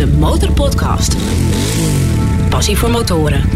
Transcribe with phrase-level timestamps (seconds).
[0.00, 1.16] de Motorpodcast.
[2.48, 3.48] Passie voor motoren.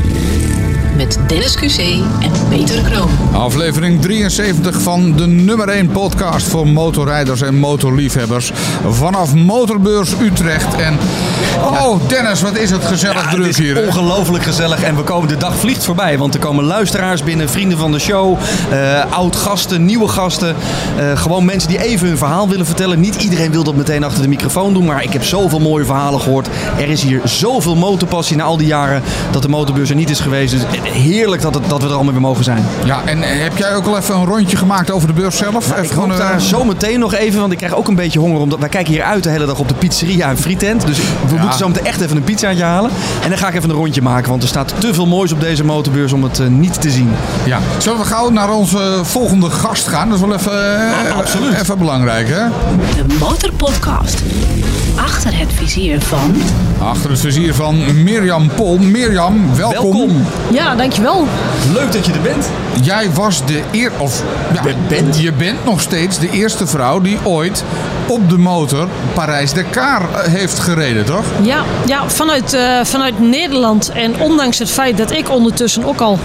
[0.96, 1.78] Met Dennis QC
[2.22, 3.08] en Peter Kroon.
[3.32, 8.52] Aflevering 73 van de nummer 1 podcast voor motorrijders en motorliefhebbers.
[8.88, 10.74] Vanaf Motorbeurs Utrecht.
[10.74, 10.98] En
[11.62, 13.74] oh Dennis, wat is het gezellig Ja, druk het is hier.
[13.76, 13.86] hè?
[13.86, 16.18] ongelooflijk gezellig en we komen, de dag vliegt voorbij.
[16.18, 18.38] Want er komen luisteraars binnen, vrienden van de show,
[18.70, 20.56] eh, oud-gasten, nieuwe gasten.
[20.98, 23.00] eh, gewoon mensen die even hun verhaal willen vertellen.
[23.00, 26.20] Niet iedereen wil dat meteen achter de microfoon doen, maar ik heb zoveel mooie verhalen
[26.20, 26.48] gehoord.
[26.78, 30.20] Er is hier zoveel motorpassie na al die jaren dat de motorbeurs er niet is
[30.20, 30.52] geweest.
[30.52, 32.64] Dus heerlijk dat, het, dat we er allemaal weer mogen zijn.
[32.84, 35.66] Ja, en heb jij ook al even een rondje gemaakt over de beurs zelf?
[35.70, 38.18] Ik Even gewoon, daar eh, zo meteen nog even, want ik krijg ook een beetje
[38.18, 38.40] honger.
[38.40, 40.86] Omdat wij kijken hier uit de hele dag op de pizzeria en frietent.
[40.86, 41.40] Dus we Ja.
[41.40, 42.90] moeten zo meteen echt even een pizzaatje halen.
[43.22, 45.40] En dan ga ik even een rondje maken, want er staat te veel moois op
[45.40, 47.10] deze motorbeurs om het eh, niet te zien.
[47.44, 47.58] Ja.
[47.78, 50.08] Zullen we gauw naar onze volgende gast gaan?
[50.08, 50.76] Dat is wel even,
[51.08, 51.60] eh, absoluut.
[51.60, 52.42] even belangrijk, hè?
[53.06, 54.22] De Motorpodcast.
[54.96, 56.36] Achter het vizier van...
[56.78, 58.78] Achter het vizier van Mirjam Pol.
[58.78, 59.96] Mirjam, welkom.
[59.96, 60.26] Welkom.
[60.52, 61.26] Ja, dankjewel.
[61.72, 62.48] Leuk dat je er bent.
[62.82, 64.22] Jij was de eer, of
[64.54, 65.20] ja, Je bent?
[65.20, 67.64] je bent nog steeds de eerste vrouw die ooit
[68.06, 71.24] op de motor Parijs-Dakar eh, heeft gereden, toch?
[71.42, 73.88] Ja, ja vanuit, eh, vanuit Nederland.
[73.88, 76.18] En ondanks het feit dat ik ondertussen ook al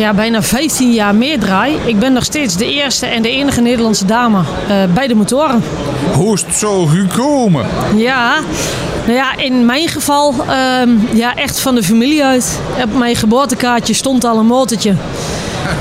[0.00, 1.78] ja, bijna 15 jaar meedraai...
[1.84, 5.62] ik ben nog steeds de eerste en de enige Nederlandse dame eh, bij de motoren.
[6.12, 7.66] Hoe is het zo gekomen?
[7.96, 8.38] Ja,
[9.04, 12.60] nou ja, in mijn geval ehm, ja, echt van de familie uit.
[12.82, 14.94] Op mijn geboortekaartje stond al een motortje.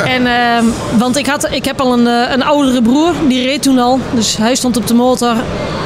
[0.06, 0.66] En, ehm,
[0.98, 4.00] want ik, had, ik heb al een, eh, een oudere broer, die reed toen al.
[4.14, 5.36] Dus hij stond op de motor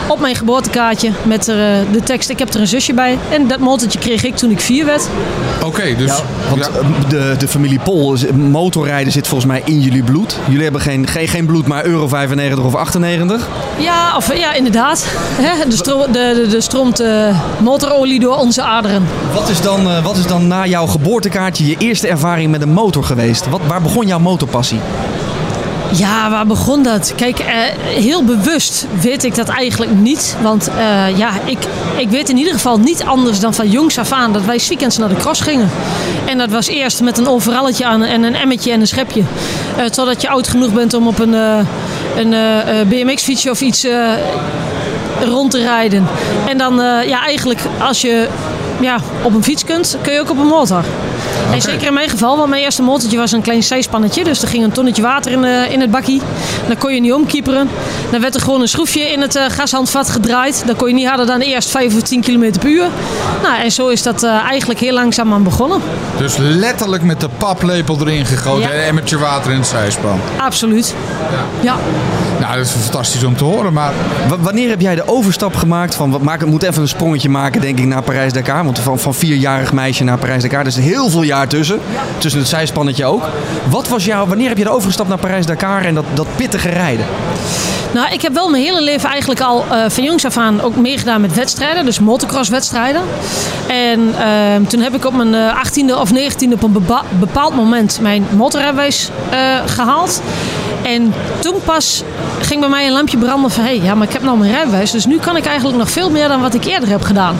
[0.08, 3.18] op mijn geboortekaartje met er, eh, de tekst ik heb er een zusje bij.
[3.30, 5.08] En dat motortje kreeg ik toen ik vier werd.
[5.64, 6.12] Oké, dus...
[6.50, 10.38] Want ja, eh, de, de familie Pol, motorrijden zit volgens mij in jullie bloed.
[10.48, 13.48] Jullie hebben geen, geen, geen bloed, maar euro 95 of 98.
[13.78, 15.06] Ja, of, ja inderdaad.
[15.42, 19.08] Hè, de, stro de, de, de stroomt eh, motorolie door onze aderen.
[19.34, 22.74] Wat is, dan, eh, wat is dan na jouw geboortekaartje je eerste ervaring met een
[22.74, 23.50] motor geweest?
[23.50, 24.80] Wat, waar begon jouw motorpassie?
[25.96, 27.14] Ja, waar begon dat?
[27.16, 27.46] Kijk, eh,
[27.86, 30.38] heel bewust weet ik dat eigenlijk niet.
[30.42, 31.58] Want eh, ja, ik,
[31.98, 34.98] ik weet in ieder geval niet anders dan van jongs af aan dat wij weekends
[34.98, 35.70] naar de cross gingen.
[36.26, 39.24] En dat was eerst met een overalletje aan en een emmetje en een schepje.
[39.78, 41.34] Eh, totdat je oud genoeg bent om op een,
[42.16, 43.88] een BMX-fietsje of iets
[45.24, 46.08] rond te rijden.
[46.48, 46.76] En dan,
[47.06, 48.28] ja, eigenlijk als je
[48.80, 50.84] ja, op een fiets kunt, kun je ook op een motor.
[51.54, 54.24] En zeker in mijn geval, want mijn eerste motortje was een klein zijspannetje.
[54.24, 56.22] Dus er ging een tonnetje water in, eh, in het bakkie.
[56.68, 57.70] Dan kon je niet omkieperen.
[58.12, 60.64] Dan werd er gewoon een schroefje in het eh, gashandvat gedraaid.
[60.66, 62.86] Dan kon je niet harder dan eerst 5 of 10 km per uur.
[63.44, 65.82] Nou, en zo is dat eh, eigenlijk heel langzaam aan begonnen.
[66.18, 68.70] dus letterlijk met de paplepel erin gegoten Ja.
[68.70, 70.20] en een emmertje water in het zijspan.
[70.38, 70.96] Absoluut.
[71.62, 71.76] Ja.
[72.40, 73.92] Nou, dat is fantastisch om te horen, maar...
[74.28, 77.30] W- wanneer heb jij de overstap gemaakt van, wat maak, ik moet even een sprongetje
[77.30, 78.64] maken denk ik naar Parijs-Dakar.
[78.64, 81.80] Want van, van vierjarig meisje naar Parijs-Dakar, is heel veel jaar tussen.
[82.18, 83.24] Tussen het zijspannetje ook.
[83.70, 87.06] Wat was jouw, wanneer heb je de overstap naar Parijs-Dakar en dat, dat pittige rijden?
[87.94, 90.76] Nou, ik heb wel mijn hele leven eigenlijk al eh, van jongs af aan ook
[90.76, 91.86] meegedaan met wedstrijden.
[91.86, 93.02] Dus motocross-wedstrijden.
[93.68, 97.56] En ehm, toen heb ik op mijn eh, 18e of 19e op een bepa- bepaald
[97.56, 100.22] moment mijn motorrijbewijs eh, gehaald.
[100.84, 102.04] En toen pas
[102.42, 103.64] ging bij mij een lampje branden van...
[103.64, 104.92] hé, hey, ja, maar ik heb nou mijn rijbewijs.
[104.92, 107.38] Dus nu kan ik eigenlijk nog veel meer dan wat ik eerder heb gedaan.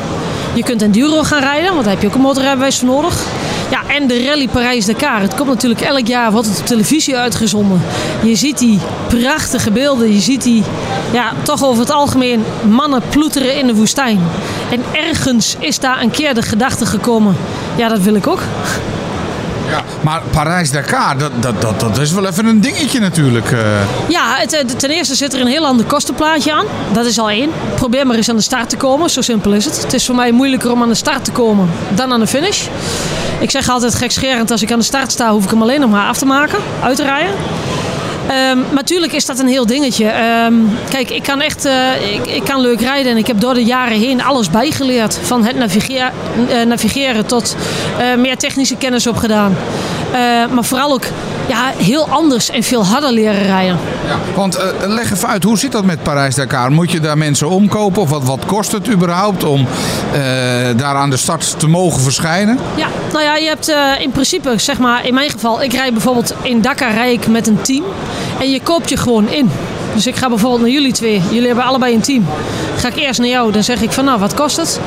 [0.54, 3.26] Je kunt enduro gaan rijden, want daar heb je ook een motorrijbewijs voor nodig.
[3.74, 5.22] Ja, en de Rally Parijs-Dakar.
[5.22, 7.82] Het komt natuurlijk elk jaar, wordt het op televisie uitgezonden.
[8.24, 10.14] Je ziet die prachtige beelden.
[10.14, 10.64] Je ziet die,
[11.12, 14.20] ja, toch over het algemeen mannen ploeteren in de woestijn.
[14.72, 17.36] En ergens is daar een keer de gedachte gekomen.
[17.76, 18.42] Ja, dat wil ik ook.
[19.74, 23.52] Ja, maar Parijs-Dakar, dat, dat, dat, dat is wel even een dingetje natuurlijk.
[23.52, 23.60] eh.
[24.10, 26.66] Ja, het, eh, ten eerste zit er een heel ander kostenplaatje aan.
[26.92, 27.50] Dat is al één.
[27.76, 29.10] Probeer maar eens aan de start te komen.
[29.10, 29.82] Zo simpel is het.
[29.84, 32.68] Het is voor mij moeilijker om aan de start te komen dan aan de finish.
[33.40, 35.90] Ik zeg altijd gekscherend, als ik aan de start sta, hoef ik hem alleen nog
[35.90, 37.34] maar af te maken, uit te rijden.
[38.28, 40.06] Ehm, maar natuurlijk is dat een heel dingetje.
[40.06, 40.54] Ehm,
[40.90, 43.64] kijk, ik kan echt eh, ik, ik kan leuk rijden en ik heb door de
[43.64, 45.20] jaren heen alles bijgeleerd.
[45.24, 46.12] Van het navigeer-
[46.50, 47.56] eh, navigeren tot
[48.00, 49.56] eh, meer technische kennis opgedaan.
[50.52, 51.04] Maar vooral ook
[51.48, 53.80] ja, heel anders en veel harder leren rijden.
[54.08, 56.72] Ja, want eh, leg even uit, hoe zit dat met Parijs-Dakar?
[56.72, 58.02] Moet je daar mensen omkopen?
[58.02, 59.68] Of wat, wat kost het überhaupt om
[60.12, 60.20] eh,
[60.76, 62.58] daar aan de start te mogen verschijnen?
[62.76, 65.92] Ja, nou ja, je hebt eh, in principe, zeg maar, in mijn geval, ik rijd
[65.92, 67.84] bijvoorbeeld in Dakar rijd ik met een team.
[68.40, 69.52] En je koopt je gewoon in.
[69.94, 71.22] Dus ik ga bijvoorbeeld naar jullie twee.
[71.30, 72.26] Jullie hebben allebei een team.
[72.78, 74.80] Ga ik eerst naar jou, dan zeg ik van nou, wat kost het?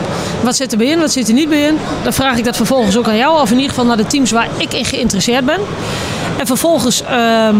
[0.42, 1.78] Wat zit er bij in, wat zit er niet bij in?
[2.02, 3.40] Dan vraag ik dat vervolgens ook aan jou.
[3.40, 5.60] Of in ieder geval naar de teams waar ik in geïnteresseerd ben.
[6.38, 7.56] En vervolgens ehm,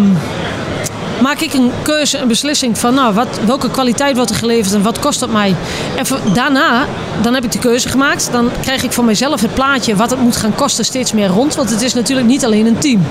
[1.21, 4.83] maak ik een keuze, een beslissing van nou, wat, welke kwaliteit wordt er geleverd en
[4.83, 5.55] wat kost dat mij.
[5.97, 6.87] En daarna,
[7.23, 8.29] dan heb ik de keuze gemaakt.
[8.33, 11.55] Dan krijg ik voor mezelf het plaatje wat het moet gaan kosten steeds meer rond.
[11.55, 13.07] Want het is natuurlijk niet alleen een team.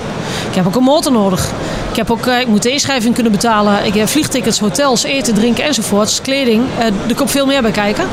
[0.48, 1.50] Ik heb ook een motor nodig.
[1.90, 3.84] Ik, heb ook, eh, ik moet de inschrijving kunnen betalen.
[3.84, 6.20] Ik heb vliegtickets, hotels, eten, drinken enzovoorts.
[6.20, 6.64] Kleding.
[6.78, 8.04] Eh, er komt veel meer bij kijken.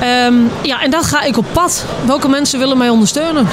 [0.00, 1.84] Ehm, ja, en dan ga ik op pad.
[2.06, 3.48] Welke mensen willen mij ondersteunen?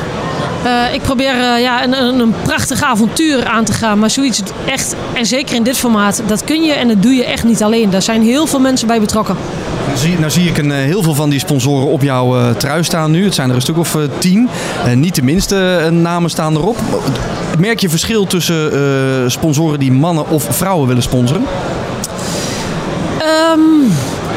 [0.63, 4.00] Eh, ik probeer eh, ja, een, een, een prachtig avontuur aan te gaan.
[4.00, 7.25] Maar zoiets echt, en zeker in dit formaat, dat kun je en dat doe je
[7.25, 7.90] echt niet alleen.
[7.90, 9.36] Daar zijn heel veel mensen bij betrokken.
[9.86, 12.84] Nou zie, nou zie ik een, eh, heel veel van die sponsoren op jouw trui
[12.84, 13.24] staan nu.
[13.24, 14.50] Het zijn er een stuk of tien.
[14.96, 16.78] Niet de minste namen staan erop.
[17.60, 21.44] Merk je verschil tussen sponsoren die mannen of vrouwen willen sponsoren?
[23.19, 23.60] Ehm,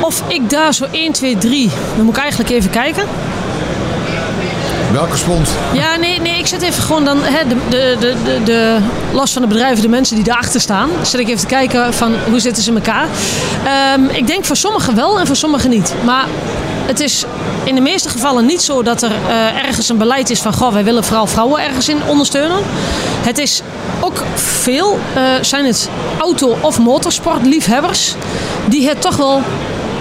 [0.01, 3.05] of ik daar zo 1, 2, 3, dan moet ik eigenlijk even kijken.
[4.95, 5.51] Welke spons?
[5.73, 8.79] Ja, nee, nee ik zit even gewoon dan, hè, de, de, de, de,
[9.13, 10.91] last van de bedrijven, de mensen die erachter staan.
[11.03, 13.09] Zit ik even te kijken van hoe zitten ze in elkaar.
[13.65, 15.95] Ehm, ik denk voor sommigen wel en voor sommigen niet.
[16.05, 16.27] Maar
[16.87, 17.25] het is
[17.65, 20.55] in de meeste gevallen niet zo dat er eh, ergens een beleid is van...
[20.55, 22.59] Goh, wij willen vooral vrouwen ergens in ondersteunen.
[23.23, 23.63] Het is
[24.01, 25.89] ook veel, eh, zijn het
[26.19, 28.15] auto- of motorsportliefhebbers...
[28.69, 29.43] die het toch wel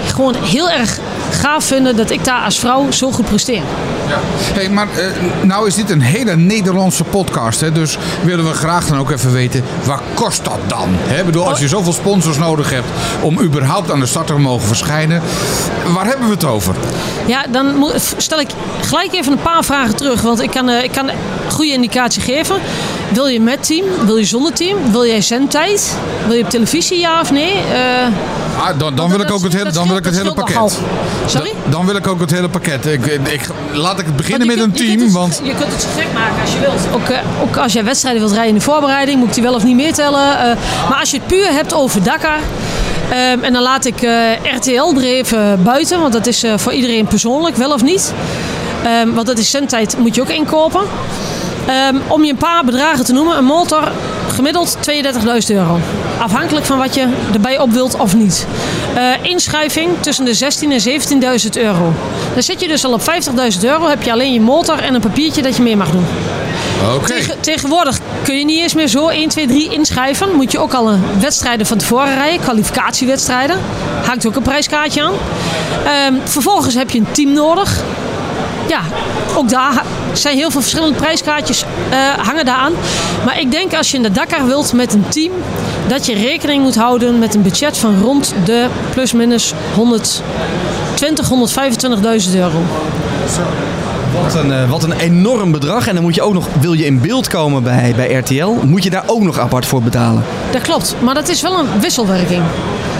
[0.06, 0.98] gewoon heel erg
[1.34, 3.62] gaaf vinden dat ik daar als vrouw zo goed presteer.
[4.08, 4.18] Ja.
[4.54, 5.06] Hey, maar eh,
[5.42, 7.60] nou is dit een hele Nederlandse podcast.
[7.60, 7.72] Hè?
[7.72, 10.88] Dus willen we graag dan ook even weten, wat kost dat dan?
[10.90, 11.24] Hè?
[11.24, 12.86] Bedoel, als je zoveel sponsors nodig hebt
[13.20, 15.22] om überhaupt aan de start te mogen verschijnen.
[15.86, 16.74] Waar hebben we het over?
[17.26, 18.48] Ja, dan stel ik
[18.80, 20.22] gelijk even een paar vragen terug.
[20.22, 21.14] Want ik kan, eh, ik kan een
[21.50, 22.56] goede indicatie geven.
[23.14, 23.84] Wil je met team?
[24.06, 24.76] Wil je zonder team?
[24.92, 25.96] Wil jij zendtijd?
[26.26, 27.52] Wil je op televisie, ja of nee?
[27.52, 28.06] Eh,
[28.58, 30.78] Ah, dan, dan wil ik ook het hele, dan wil ik het hele pakket.
[31.26, 31.52] Sorry?
[31.62, 32.86] Dan, dan wil ik ook het hele pakket.
[32.86, 33.40] Ik, ik,
[33.72, 35.00] laat ik het beginnen met je een je team.
[35.00, 36.80] het- Want Je kunt het zo gek maken als je wilt.
[36.94, 39.54] Ook, eh, ook als jij wedstrijden wilt rijden in de voorbereiding, moet ik die wel
[39.54, 40.38] of niet meetellen.
[40.38, 40.56] Eh,
[40.88, 42.38] maar als je het puur hebt over Dakar.
[43.10, 43.96] ehm, en dan laat ik
[44.56, 48.12] RTL er even buiten, want dat is voor iedereen persoonlijk, wel of niet.
[48.84, 50.80] Ehm, want dat is zendtijd, moet je ook inkopen.
[51.66, 53.92] Ehm, om je een paar bedragen te noemen, een motor
[54.34, 55.78] gemiddeld 32.000 euro.
[56.18, 58.46] Afhankelijk van wat je erbij op wilt of niet.
[58.94, 61.92] Eh, inschrijving tussen de 16.000 en 17.000 euro.
[62.34, 65.00] Dan zit je dus al op 50.000 euro, heb je alleen je motor en een
[65.00, 66.06] papiertje dat je mee mag doen.
[66.96, 67.06] oké.
[67.06, 70.28] Tegen- tegenwoordig kun je niet eens meer zo 1, 2, 3 inschrijven.
[70.36, 73.58] Moet je ook al een wedstrijden van tevoren rijden, kwalificatiewedstrijden.
[74.06, 75.12] Hangt ook een prijskaartje aan.
[75.84, 77.82] Ehm, vervolgens heb je een team nodig.
[78.68, 78.80] Ja,
[79.36, 79.82] ook daar
[80.14, 82.72] ha- zijn heel veel verschillende prijskaartjes eh, hangen daar aan.
[83.24, 85.32] Maar ik denk als je in de Dakar wilt met een team,
[85.86, 91.28] dat je rekening moet houden met een budget van rond de plus minus 120,
[92.28, 92.58] 125.000 euro.
[94.22, 95.86] Wat een, eh, wat een enorm bedrag.
[95.88, 98.82] En dan moet je ook nog, wil je in beeld komen bij, bij RTL, moet
[98.82, 100.24] je daar ook nog apart voor betalen.
[100.50, 102.42] Dat klopt, maar dat is wel een wisselwerking.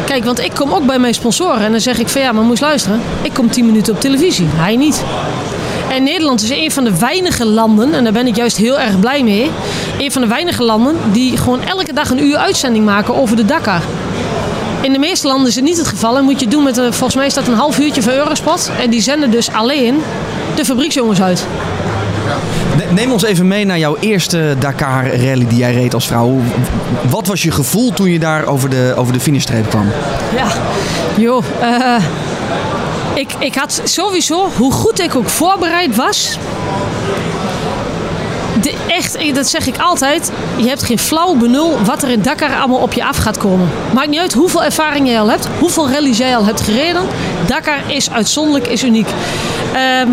[0.04, 2.44] Kijk, want ik kom ook bij mijn sponsoren en dan zeg ik van ja, maar
[2.44, 3.00] moet je luisteren.
[3.22, 5.02] Ik kom 10 minuten op televisie, hij niet.
[5.94, 9.00] En Nederland is een van de weinige landen, en daar ben ik juist heel erg
[9.00, 9.50] blij mee.
[9.98, 13.44] Een van de weinige landen die gewoon elke dag een uur uitzending maken over de
[13.44, 13.80] Dakar.
[14.80, 16.92] In de meeste landen is het niet het geval en moet je doen met, een,
[16.92, 18.70] volgens mij is dat een half uurtje van Eurospot.
[18.82, 20.02] En die zenden dus alleen
[20.54, 21.46] de fabrieksjongens uit.
[22.76, 26.40] Ne- Neem ons even mee naar jouw eerste Dakar rally die jij reed als vrouw.
[27.10, 29.86] Wat was je gevoel toen je daar over de, over de finishstreep kwam?
[30.36, 30.46] Ja,
[31.16, 31.44] joh.
[31.60, 31.96] eh,
[33.14, 36.38] ik, ik had sowieso, hoe goed ik ook voorbereid was.
[38.60, 40.30] De, echt, dat zeg ik altijd.
[40.56, 43.68] Je hebt geen flauw benul wat er in Dakar allemaal op je af gaat komen.
[43.94, 47.02] Maakt niet uit hoeveel ervaring jij al hebt, hoeveel rallies jij al hebt gereden.
[47.46, 49.08] Dakar is uitzonderlijk, is uniek.
[49.72, 50.08] Ehm,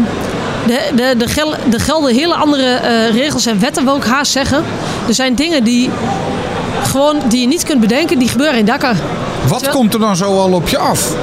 [0.67, 4.31] de, de, de, gel, de gelden hele andere eh, regels en wetten, wil ik haast
[4.31, 4.63] zeggen.
[5.07, 5.89] Er zijn dingen die,
[6.83, 8.95] gewoon, die je niet kunt bedenken, die gebeuren in Dakar.
[9.47, 11.13] Wat Terwijl- komt er dan zo al op je af?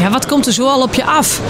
[0.00, 1.40] Ja, wat komt er zo al op je af?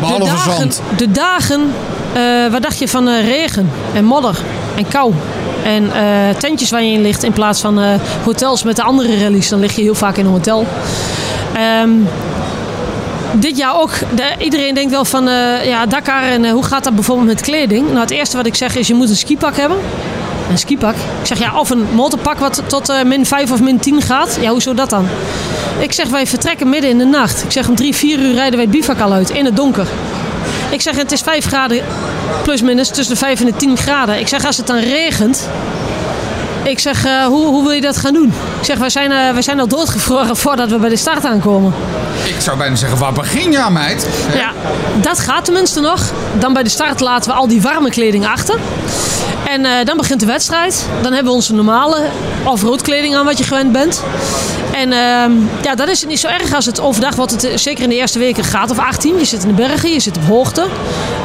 [0.00, 0.82] Behalve de dagen, zand.
[0.96, 1.72] De dagen,
[2.12, 4.38] eh, wat dacht je van eh, regen en modder
[4.76, 5.12] en kou?
[5.64, 7.80] En eh, tentjes waar je in ligt in plaats van
[8.24, 9.48] hotels met de andere rallies.
[9.48, 10.66] Dan lig je heel vaak in een hotel.
[11.54, 11.90] Ehm,
[13.32, 13.90] dit jaar ook.
[14.14, 15.24] De- iedereen denkt wel van
[15.64, 17.86] ja, Dakar en hoe gaat dat bijvoorbeeld met kleding?
[17.86, 19.78] Nou, het eerste wat ik zeg is je moet een skipak hebben.
[20.50, 20.94] Een skipak.
[20.94, 24.38] Ik zeg ja, of een motorpak wat tot min 5 of min 10 gaat.
[24.40, 25.06] Ja, hoezo dat dan?
[25.78, 27.44] Ik zeg wij vertrekken midden in de nacht.
[27.44, 29.86] Ik zeg om 3, 4 uur rijden wij het bivak al uit in het donker.
[30.70, 31.84] Ik zeg het is 5 graden
[32.42, 34.18] plus minus tussen de 5 en de 10 graden.
[34.18, 35.48] Ik zeg als het dan regent.
[36.62, 38.32] Ik zeg eh, hoe, hoe wil je dat gaan doen?
[38.58, 41.74] Ik zeg wij zijn, eh, wij zijn al doodgevroren voordat we bij de start aankomen.
[42.24, 44.08] Ik zou bijna zeggen, waar begin je aan, meid?
[44.34, 44.52] Ja,
[45.00, 46.12] dat gaat tenminste nog.
[46.38, 48.58] Dan bij de start laten we al die warme kleding achter.
[49.48, 50.86] En eh, dan begint de wedstrijd.
[51.02, 51.96] Dan hebben we onze normale
[52.44, 54.02] off-road kleding aan wat je gewend bent.
[54.74, 57.82] En ehm, ja, dan is niet zo erg als het overdag, wat het eh, zeker
[57.82, 59.18] in de eerste weken gaat of 18.
[59.18, 60.60] Je zit in de bergen, je zit op hoogte.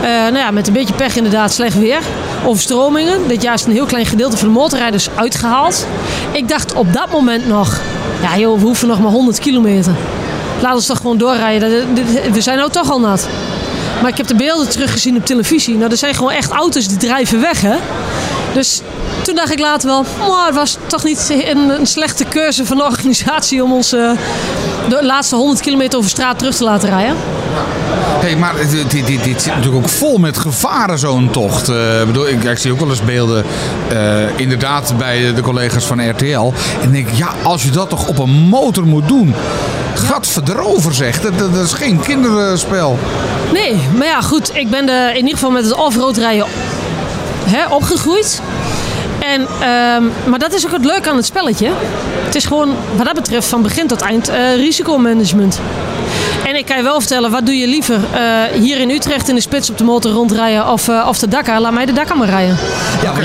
[0.02, 2.00] Eh, nou ja, met een beetje pech inderdaad, slecht weer.
[2.46, 3.28] Overstromingen.
[3.28, 5.88] Dit jaar is een heel klein gedeelte van de motorrijders uitgehaald.
[6.32, 7.80] Ik dacht op dat moment nog,
[8.22, 9.94] ja joh, we hoeven nog maar 100 kilometer.
[10.62, 11.96] Laten we toch gewoon doorrijden.
[11.96, 13.28] Dat- We zijn nou toch al nat.
[14.04, 15.78] Maar ik heb de beelden teruggezien op televisie.
[15.78, 17.76] Nou, er zijn gewoon echt auto's die drijven weg, hè.
[18.54, 18.82] Dus
[19.22, 22.82] toen dacht ik later wel, "Mwah, het was toch niet een, een slechte keuze van
[22.82, 24.12] organisatie om ons eh,
[24.90, 27.16] de laatste 100 kilometer over straat terug te laten rijden.
[28.24, 31.70] Hey, maar dit, dit, dit, dit zit natuurlijk ook vol met gevaren, zo'n tocht.
[31.70, 33.46] Eh, bedoel, ik, ik zie ook wel eens beelden,
[33.90, 36.54] eh, inderdaad, bij de collega's van RTL.
[36.82, 39.34] En denk ja, als je dat toch op een motor moet doen.
[39.96, 43.00] Gadverdrover zeg, dat, dat, is geen kinderspel.
[43.54, 44.56] Nee, maar ja, goed.
[44.56, 46.46] Ik ben de, in ieder geval met het off-road rijden
[47.44, 48.42] hè, opgegroeid.
[49.20, 51.70] En, ehm, maar dat is ook het leuke aan het spelletje.
[52.26, 55.60] Het is gewoon, wat dat betreft, van begin tot eind eh, risicomanagement.
[56.64, 57.96] Ik kan je wel vertellen, wat doe je liever?
[58.14, 61.60] eh, hier in Utrecht in de spits op de motor rondrijden of, of de Dakar?
[61.60, 62.58] Laat mij de Dakar maar rijden.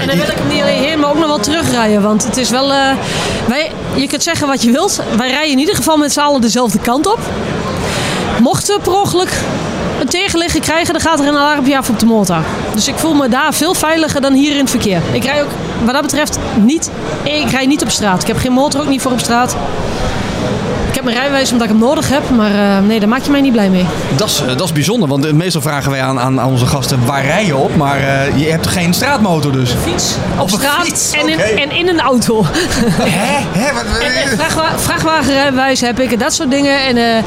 [0.00, 2.02] en dan wil ik hem niet alleen heen, maar ook nog wel terugrijden.
[2.02, 2.72] Want het is wel...
[2.72, 2.78] eh,
[3.46, 5.00] wij, je kunt zeggen wat je wilt.
[5.16, 7.18] Wij rijden in ieder geval met z'n allen dezelfde kant op.
[8.42, 9.32] Mochten we per ongeluk
[10.00, 12.42] een tegenligger krijgen, dan gaat er een alarmpje af op de motor.
[12.74, 15.00] Dus ik voel me daar veel veiliger dan hier in het verkeer.
[15.12, 15.50] Ik rij ook
[15.84, 16.90] wat dat betreft niet,
[17.22, 18.20] ik rij niet op straat.
[18.22, 19.56] Ik heb geen motor ook niet voor op straat.
[20.98, 23.30] Ik heb mijn rijbewijs omdat ik hem nodig heb, maar eh, nee, daar maak je
[23.30, 23.86] mij niet blij mee.
[24.16, 27.06] Dat is, eh, dat is bijzonder, want eh, meestal vragen wij aan, aan, onze gasten
[27.06, 27.98] waar rij je op, maar
[28.36, 29.74] je hebt geen straatmotor dus.
[29.82, 32.44] Fiets op, straat fiets, en, in, en in een auto.
[32.44, 33.60] Hè?
[33.60, 33.74] Hè?
[33.74, 36.84] Wat, En vrachtwa vrachtwagenrijbewijs heb ik en dat soort dingen.
[36.84, 37.24] En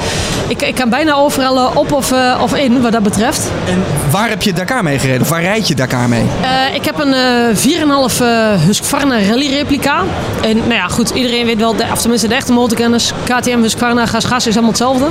[0.47, 3.51] ik, ik kan bijna overal op of, of in wat dat betreft.
[3.67, 5.21] En waar heb je Dakar mee gereden?
[5.21, 6.25] Of waar rijd je Dakar mee?
[6.73, 10.03] Ik heb een eh 4,5 eh Husqvarna rally replica.
[10.41, 13.11] En nou ja, goed, iedereen weet wel, de, of tenminste de echte motorkenners.
[13.23, 15.05] KTM, Husqvarna, gas, gas is allemaal hetzelfde.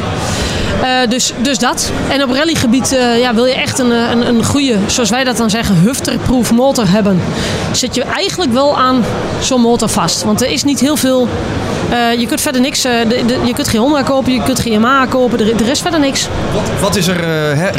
[0.82, 1.90] Eh, dus, dus dat.
[2.08, 5.24] En op rallygebied eh, ja, wil je echt een, eh, een, een goede, zoals wij
[5.24, 7.20] dat dan zeggen, hufterproof motor hebben.
[7.72, 9.04] Zit je eigenlijk wel aan
[9.40, 10.22] zo'n motor vast.
[10.24, 11.28] Want er is niet heel veel...
[12.18, 12.82] je kunt verder niks...
[12.82, 15.40] de, de- je kunt geen Honda kopen, je kunt geen Yamaha kopen.
[15.40, 16.28] Er, er is verder niks.
[16.80, 17.24] Wat is er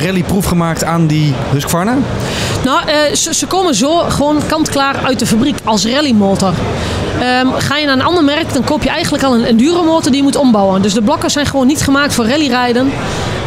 [0.03, 1.97] rallyproef gemaakt aan die Husqvarna?
[2.63, 2.81] Nou,
[3.15, 6.53] ze, ze komen zo gewoon kant-klaar uit de fabriek als rallymotor.
[7.21, 10.15] Ehm, ga je naar een ander merk, dan koop je eigenlijk al een enduromotor die
[10.15, 10.81] je moet ombouwen.
[10.81, 12.91] Dus de blokken zijn gewoon niet gemaakt voor rallyrijden.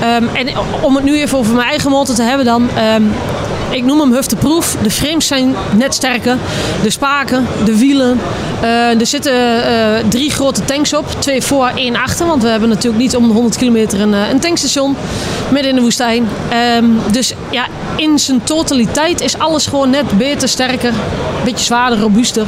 [0.01, 0.49] Ehm, en
[0.81, 2.69] om het nu even over mijn eigen motor te hebben dan...
[2.77, 3.03] ehm,
[3.75, 4.77] ik noem hem hufteproof.
[4.83, 6.37] De frames zijn net sterker.
[6.83, 8.21] De spaken, de wielen.
[8.61, 11.07] Eh, er zitten eh, drie grote tanks op.
[11.19, 12.27] Twee voor, één achter.
[12.27, 14.97] Want we hebben natuurlijk niet om de 100 kilometer een, eh, een tankstation.
[15.51, 16.29] Midden in de woestijn.
[17.11, 17.67] Dus ja,
[17.97, 20.93] in zijn totaliteit is alles gewoon net beter, sterker.
[21.45, 22.47] Beetje zwaarder, robuuster.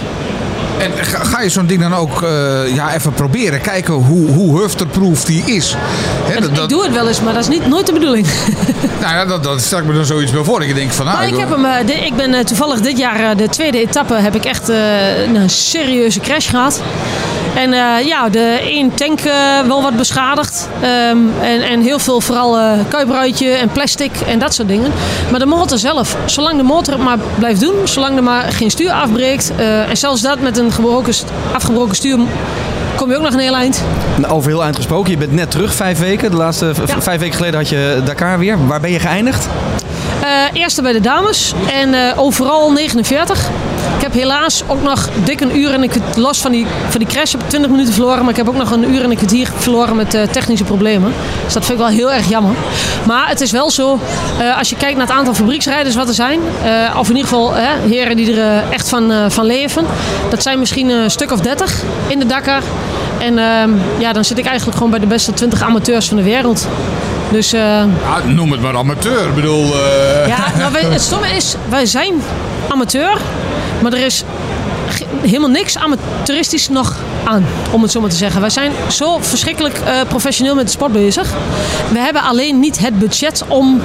[0.78, 3.60] En ga, ga je zo'n ding dan ook eh, ja, even proberen?
[3.60, 5.76] Kijken hoe, hoe hufterproof die is?
[6.40, 8.26] Dat, dat, ik doe het wel eens, maar dat is niet, nooit de bedoeling.
[9.00, 10.58] nou ja, dat, dat stel ik me dan zoiets bij voor.
[10.58, 12.44] Dat je denkt van, nou, Maar ik, ik- heb hem, eh, di- ik ben eh,
[12.44, 16.80] toevallig dit jaar, de tweede etappe, heb ik echt een serieuze crash gehad.
[17.56, 19.32] En eh, ja, de één tank eh,
[19.66, 20.68] wel wat beschadigd.
[20.80, 24.92] Ehm, en, en heel veel vooral eh kuipruitje en plastic en dat soort dingen.
[25.30, 28.70] Maar de motor zelf, zolang de motor het maar blijft doen, zolang er maar geen
[28.70, 29.52] stuur afbreekt.
[29.88, 31.14] en zelfs dat met een gebroken,
[31.52, 32.18] afgebroken stuur
[32.96, 33.82] kom je ook nog een heel eind.
[34.16, 36.30] Nou, Over heel eind gesproken, je bent net terug, vijf weken.
[36.30, 37.00] De laatste Ja.
[37.00, 38.66] vijf weken geleden had je Dakar weer.
[38.66, 39.48] Waar ben je geëindigd?
[40.22, 40.28] Eh,
[40.60, 43.50] eerste bij de dames en overal 49.
[43.96, 47.08] Ik heb helaas ook nog dik een uur en kwart- los van die, van die
[47.08, 48.20] crash heb ik 20 minuten verloren.
[48.20, 51.12] Maar ik heb ook nog een uur en een kwartier verloren met eh, technische problemen.
[51.44, 52.52] Dus dat vind ik wel heel erg jammer.
[53.06, 53.98] Maar het is wel zo,
[54.38, 56.40] eh, als je kijkt naar het aantal fabrieksrijders wat er zijn.
[56.64, 57.54] eh, of in ieder geval
[57.88, 59.84] heren die er echt van, van leven.
[60.30, 62.62] Dat zijn misschien een stuk of 30 in de Dakar.
[63.18, 66.22] En ehm, ja, dan zit ik eigenlijk gewoon bij de beste 20 amateurs van de
[66.22, 66.66] wereld.
[67.30, 69.26] Dus Ah, noem het maar amateur.
[69.26, 69.64] Ik bedoel,
[70.26, 72.12] ja, nou, wij- het stomme is, wij zijn
[72.68, 73.18] amateur,
[73.90, 74.24] maar er is
[75.20, 78.40] helemaal niks amateuristisch nog aan, om het zo maar te zeggen.
[78.40, 81.34] Wij zijn zo verschrikkelijk eh, professioneel met de sport bezig.
[81.92, 83.82] We hebben alleen niet het budget om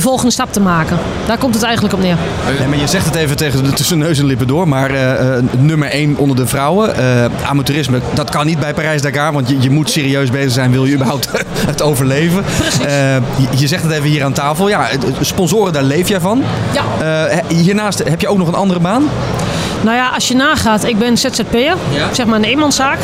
[0.00, 0.98] de volgende stap te maken.
[1.26, 2.16] Daar komt het eigenlijk op neer.
[2.58, 4.68] Nee, maar je zegt het even tegen de tussen neus en lippen door.
[4.68, 6.96] Maar eh, eh, nummer 1 onder de vrouwen.
[6.96, 9.32] eh, amateurisme, dat kan niet bij Parijs-Dakar.
[9.32, 11.28] Want je, je moet serieus bezig zijn, wil je überhaupt
[11.72, 12.44] het overleven.
[12.80, 13.20] Je,
[13.56, 14.68] je zegt het even hier aan tafel.
[14.68, 14.88] Ja,
[15.20, 16.42] sponsoren, daar leef jij van.
[16.72, 17.42] Ja.
[17.48, 19.08] Hiernaast heb je ook nog een andere baan.
[19.80, 21.76] Nou ja, als je nagaat, ik ben ZZP'er,
[22.12, 22.98] zeg maar een eenmanszaak.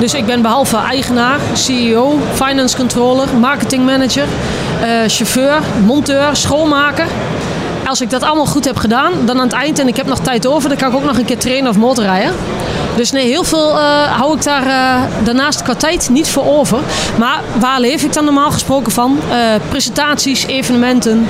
[0.00, 4.26] Dus ik ben behalve eigenaar, CEO, finance controller, marketing manager,
[5.06, 7.06] chauffeur, monteur, schoonmaker.
[7.86, 10.18] als ik dat allemaal goed heb gedaan, dan aan het eind en ik heb nog
[10.18, 12.34] tijd over, dan kan ik ook nog een keer trainen of motorrijden.
[12.96, 16.78] Dus nee, heel veel eh, hou ik daar eh, daarnaast qua tijd niet voor over.
[17.18, 19.18] Maar waar leef ik dan normaal gesproken van?
[19.30, 19.36] Eh,
[19.68, 21.28] presentaties, evenementen,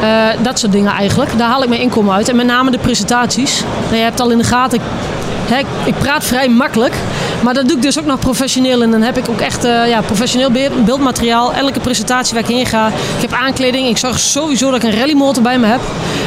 [0.00, 0.08] eh,
[0.42, 1.38] dat soort dingen eigenlijk.
[1.38, 2.28] Daar haal ik mijn inkomen uit.
[2.28, 3.62] En met name de presentaties.
[3.84, 4.80] Nou, je hebt al in de gaten,
[5.48, 6.94] hè, ik praat vrij makkelijk.
[7.42, 8.82] Maar dat doe ik dus ook nog professioneel.
[8.82, 11.52] En dan heb ik ook echt eh, ja, professioneel be- beeldmateriaal.
[11.52, 12.86] Elke presentatie waar ik heen ga.
[12.88, 13.88] Ik heb aankleding.
[13.88, 15.80] Ik zorg sowieso dat ik een rallymotor bij me heb.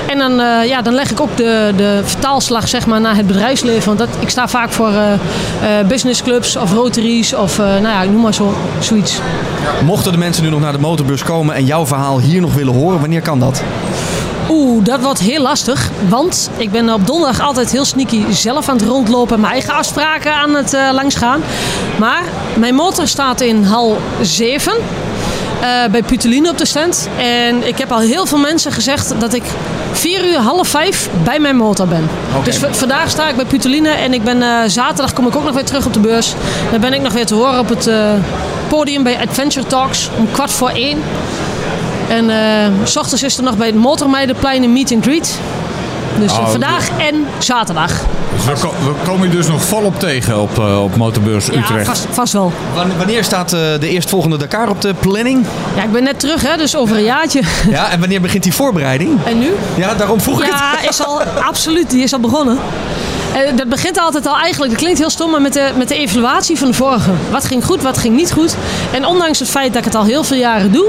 [0.07, 3.27] En dan, eh, ja, dan leg ik ook de, de vertaalslag zeg maar, naar het
[3.27, 3.85] bedrijfsleven.
[3.85, 5.07] Want dat, ik sta vaak voor eh,
[5.87, 9.19] businessclubs of rotaries of nou ja, ik noem maar zo, zoiets.
[9.85, 12.73] Mochten de mensen nu nog naar de motorbus komen en jouw verhaal hier nog willen
[12.73, 13.63] horen, wanneer kan dat?
[14.49, 15.89] Oeh, dat wordt heel lastig.
[16.09, 19.39] Want ik ben op donderdag altijd heel sneaky zelf aan het rondlopen.
[19.39, 21.41] Mijn eigen afspraken aan het eh, langsgaan.
[21.99, 22.23] Maar
[22.57, 24.73] mijn motor staat in hal 7.
[25.61, 27.09] eh, bij Puteline op de stand.
[27.17, 29.43] En ik heb al heel veel mensen gezegd dat ik
[29.91, 32.09] 4 uur, half 5 bij mijn motor ben.
[32.43, 33.89] Dus vandaag sta ik bij Puteline.
[33.89, 36.33] En ik ben eh, zaterdag kom ik ook nog weer terug op de beurs.
[36.71, 37.89] Dan ben ik nog weer te horen op het
[38.67, 41.01] podium bij Adventure Talks om kwart voor 1.
[42.09, 45.39] En eh, s ochtends is er nog bij het Motormeidenplein een meet and greet.
[46.19, 47.91] Dus eh, Oh, vandaag en zaterdag.
[48.45, 51.85] We, ko- we komen je dus nog volop tegen op, eh, op Motorbeurs Ja, Utrecht.
[51.85, 52.51] vast, vast wel.
[52.75, 55.45] Wanneer- Wanneer staat eh, de eerstvolgende Dakar op de planning?
[55.75, 57.41] Ja, ik ben net terug, hè, dus over een jaartje.
[57.69, 59.17] Ja, en wanneer begint die voorbereiding?
[59.25, 59.51] En nu?
[59.75, 60.59] Ja, daarom vroeg ik het.
[60.83, 62.57] Ja, is al, absoluut, die is al begonnen.
[63.33, 65.95] Eh, dat begint altijd al eigenlijk, dat klinkt heel stom, maar met de, met de
[65.95, 67.11] evaluatie van de vorige.
[67.31, 68.55] Wat ging goed, wat ging niet goed.
[68.91, 70.85] En ondanks het feit dat ik het al heel veel jaren doe,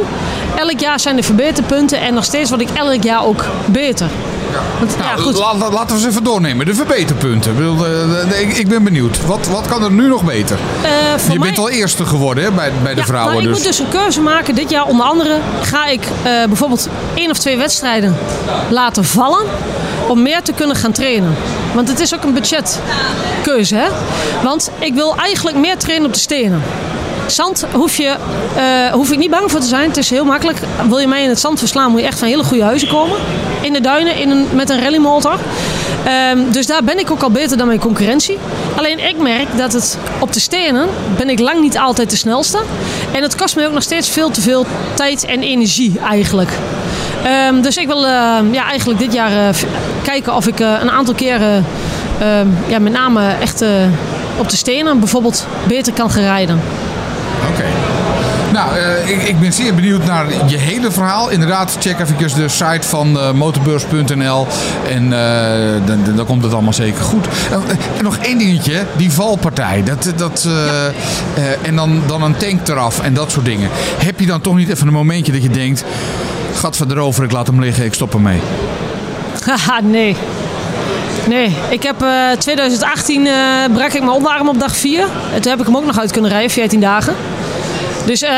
[0.57, 4.07] elk jaar zijn er verbeterpunten en nog steeds word ik elk jaar ook beter.
[4.79, 5.39] Want, ja, Nou, goed.
[5.39, 6.67] la- la- laten we ze even doornemen.
[6.67, 7.51] De verbeterpunten.
[7.51, 9.27] Ik, bedoel, eh, ik, ik ben benieuwd.
[9.27, 10.59] Wat, wat kan er nu nog beter?
[10.83, 13.33] Eh, voor Je mij- bent al eerste geworden hè, bij, bij de Ja, vrouwen.
[13.35, 13.59] nou, ik dus.
[13.59, 14.55] moet dus een keuze maken.
[14.55, 16.09] Dit jaar onder andere ga ik
[16.49, 18.17] bijvoorbeeld één of twee wedstrijden
[18.71, 19.43] laten vallen.
[20.08, 21.34] Om meer te kunnen gaan trainen.
[21.75, 23.75] Want het is ook een budgetkeuze.
[23.75, 23.88] Hè?
[24.42, 26.62] Want ik wil eigenlijk meer trainen op de stenen.
[27.26, 28.16] Zand hoef, je,
[28.56, 29.88] eh, hoef ik niet bang voor te zijn.
[29.88, 30.58] Het is heel makkelijk.
[30.88, 33.16] Wil je mij in het zand verslaan, moet je echt van hele goede huizen komen.
[33.61, 35.38] In de duinen in met een rallymotor.
[36.04, 38.38] Ehm, dus daar ben ik ook al beter dan mijn concurrentie.
[38.76, 42.58] Alleen ik merk dat het op de stenen ben ik lang niet altijd de snelste.
[43.12, 46.50] En het kost me ook nog steeds veel te veel tijd en energie eigenlijk.
[47.25, 49.54] Ehm, dus ik wil eh, ja, eigenlijk dit jaar eh,
[50.02, 51.65] kijken of ik eh, een aantal keren
[52.21, 53.71] ehm, ja, met name echt eh,
[54.39, 56.60] op de stenen bijvoorbeeld beter kan gaan rijden.
[57.52, 57.65] Oké.
[58.52, 58.69] Nou,
[59.06, 61.30] ik, ik ben zeer benieuwd naar je hele verhaal.
[61.30, 64.47] Inderdaad, check even de site van motorbeurs.nl.
[64.91, 65.10] En
[65.87, 67.26] dan, dan- komt het allemaal zeker goed.
[67.50, 67.63] En,
[68.02, 69.82] nog één dingetje, die valpartij.
[69.84, 70.49] Dat, dat,
[71.63, 73.69] en dan, dan een tank eraf en dat soort dingen.
[73.99, 75.84] Heb je dan toch niet even een momentje dat je denkt...
[76.54, 78.40] Gat erover, ik laat hem liggen, ik stop ermee.
[79.45, 80.17] Haha, nee.
[81.28, 83.32] Nee, ik heb eh 2018 eh,
[83.73, 85.00] brak ik mijn onderarm op dag 4.
[85.34, 87.14] En toen heb ik hem ook nog uit kunnen rijden, 14 dagen.
[88.06, 88.30] Dus eh,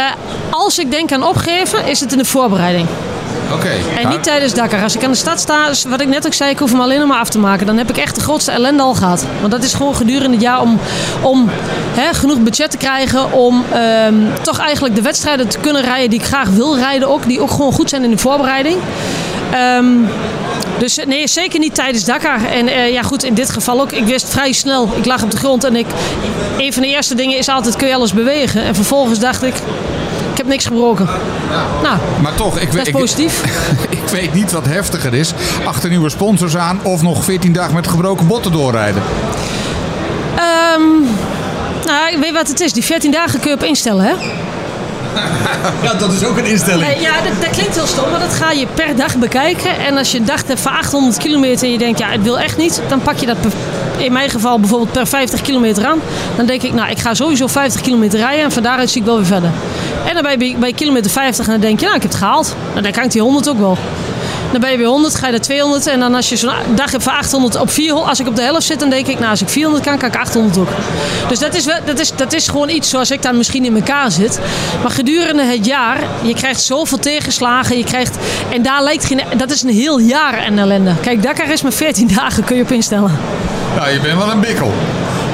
[0.50, 2.86] als ik denk aan opgeven, is het in de voorbereiding.
[3.98, 4.82] En niet tijdens Dakar.
[4.82, 6.80] Als ik aan de stad sta, is wat ik net ook zei, ik hoef hem
[6.80, 7.66] alleen nog maar af te maken.
[7.66, 9.24] Dan heb ik echt de grootste ellende al gehad.
[9.40, 10.78] Want dat is gewoon gedurende het jaar om,
[11.22, 11.50] om
[11.94, 13.32] hè, genoeg budget te krijgen.
[13.32, 17.26] Om ehm, toch eigenlijk de wedstrijden te kunnen rijden die ik graag wil rijden ook.
[17.26, 18.76] Die ook gewoon goed zijn in de voorbereiding.
[19.52, 19.86] Ehm,
[20.78, 22.44] dus eh, nee, zeker niet tijdens Dakar.
[22.44, 23.92] En eh, ja, goed, in dit geval ook.
[23.92, 25.86] Ik wist vrij snel, ik lag op de grond en ik.
[26.58, 28.62] Een van de eerste dingen is altijd: kun je alles bewegen?
[28.62, 29.54] En vervolgens dacht ik
[30.46, 31.08] heb niks gebroken.
[31.82, 33.42] Nou, Maar toch, ik, weet, ik, positief.
[33.88, 35.32] ik weet niet wat heftiger is.
[35.64, 39.02] Achter nieuwe sponsors aan of nog 14 dagen met gebroken botten doorrijden.
[40.36, 40.82] Ehm,
[41.86, 42.72] nou, ik weet wat het is.
[42.72, 44.12] Die 14 dagen kun je op instellen, hè?
[45.82, 47.00] Ja, dat is ook een instelling.
[47.00, 49.78] Ja, dat, dat klinkt heel stom, maar dat ga je per dag bekijken.
[49.86, 52.38] En als je een dag hebt van 800 kilometer en je denkt, ja, het wil
[52.38, 53.50] echt niet, dan pak je dat per-
[53.96, 55.98] in mijn geval bijvoorbeeld per 50 kilometer aan.
[56.36, 59.06] Dan denk ik, nou, ik ga sowieso 50 kilometer rijden en van daaruit zie ik
[59.06, 59.50] wel weer verder.
[60.06, 62.20] En dan ben je bij kilometer 50 en dan denk je, nou, ik heb het
[62.20, 62.54] gehaald.
[62.70, 63.78] Nou, dan kan ik die 100 ook wel.
[64.52, 65.86] Dan ben je bij 100, ga je naar 200.
[65.86, 68.08] En dan als je zo'n dag hebt van 800 op 400.
[68.08, 70.08] Als ik op de helft zit, dan denk ik, nou als ik 400 kan, kan
[70.08, 70.68] ik 800 ook.
[71.28, 73.76] Dus dat is, wel, dat is, dat is gewoon iets zoals ik daar misschien in
[73.76, 74.40] elkaar zit.
[74.82, 77.78] Maar gedurende het jaar, je krijgt zoveel tegenslagen.
[77.78, 78.16] Je krijgt,
[78.52, 80.92] en daar lijkt geen, dat is een heel jaar aan ellende.
[81.00, 83.18] Kijk, Dakar is maar 14 dagen, kun je op instellen.
[83.76, 84.72] Nou, je bent wel een bikkel.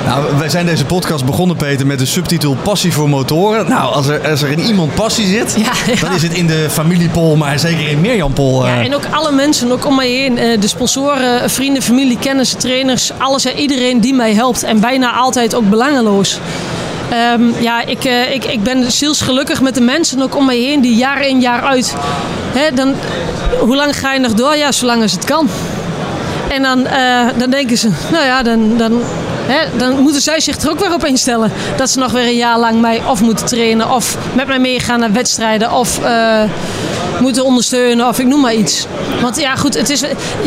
[0.06, 3.68] Nou, wij zijn deze podcast begonnen, Peter, met de subtitel Passie voor motoren.
[3.68, 6.00] Nou, als er, als er in iemand passie zit, Ja, ja.
[6.00, 8.66] dan is het in de familiepol, maar zeker in Mirjampol.
[8.66, 8.84] Ja, eh.
[8.84, 10.38] en ook alle mensen, ook om mij heen.
[10.38, 13.10] eh, De sponsoren, vrienden, familie, kennissen, trainers.
[13.18, 14.62] Alles en iedereen die mij helpt.
[14.62, 16.38] En bijna altijd ook belangeloos.
[17.10, 20.80] Ehm, ja, ik, eh, ik, ik ben zielsgelukkig met de mensen ook om mij heen
[20.80, 21.94] die jaar in jaar uit.
[22.52, 22.94] Hè, dan,
[23.60, 24.56] hoe lang ga je nog door?
[24.56, 25.48] Ja, zolang als het kan.
[26.48, 26.86] En dan,
[27.38, 29.00] dan denken ze, nou ja, dan, dan,
[29.46, 31.52] hè, dan moeten zij zich er ook weer op instellen.
[31.76, 35.00] Dat ze nog weer een jaar lang mij of moeten trainen, of met mij meegaan
[35.00, 36.42] naar wedstrijden, of eh,
[37.22, 38.86] moeten ondersteunen, of ik noem maar iets.
[39.20, 40.00] Want ja, goed, het is,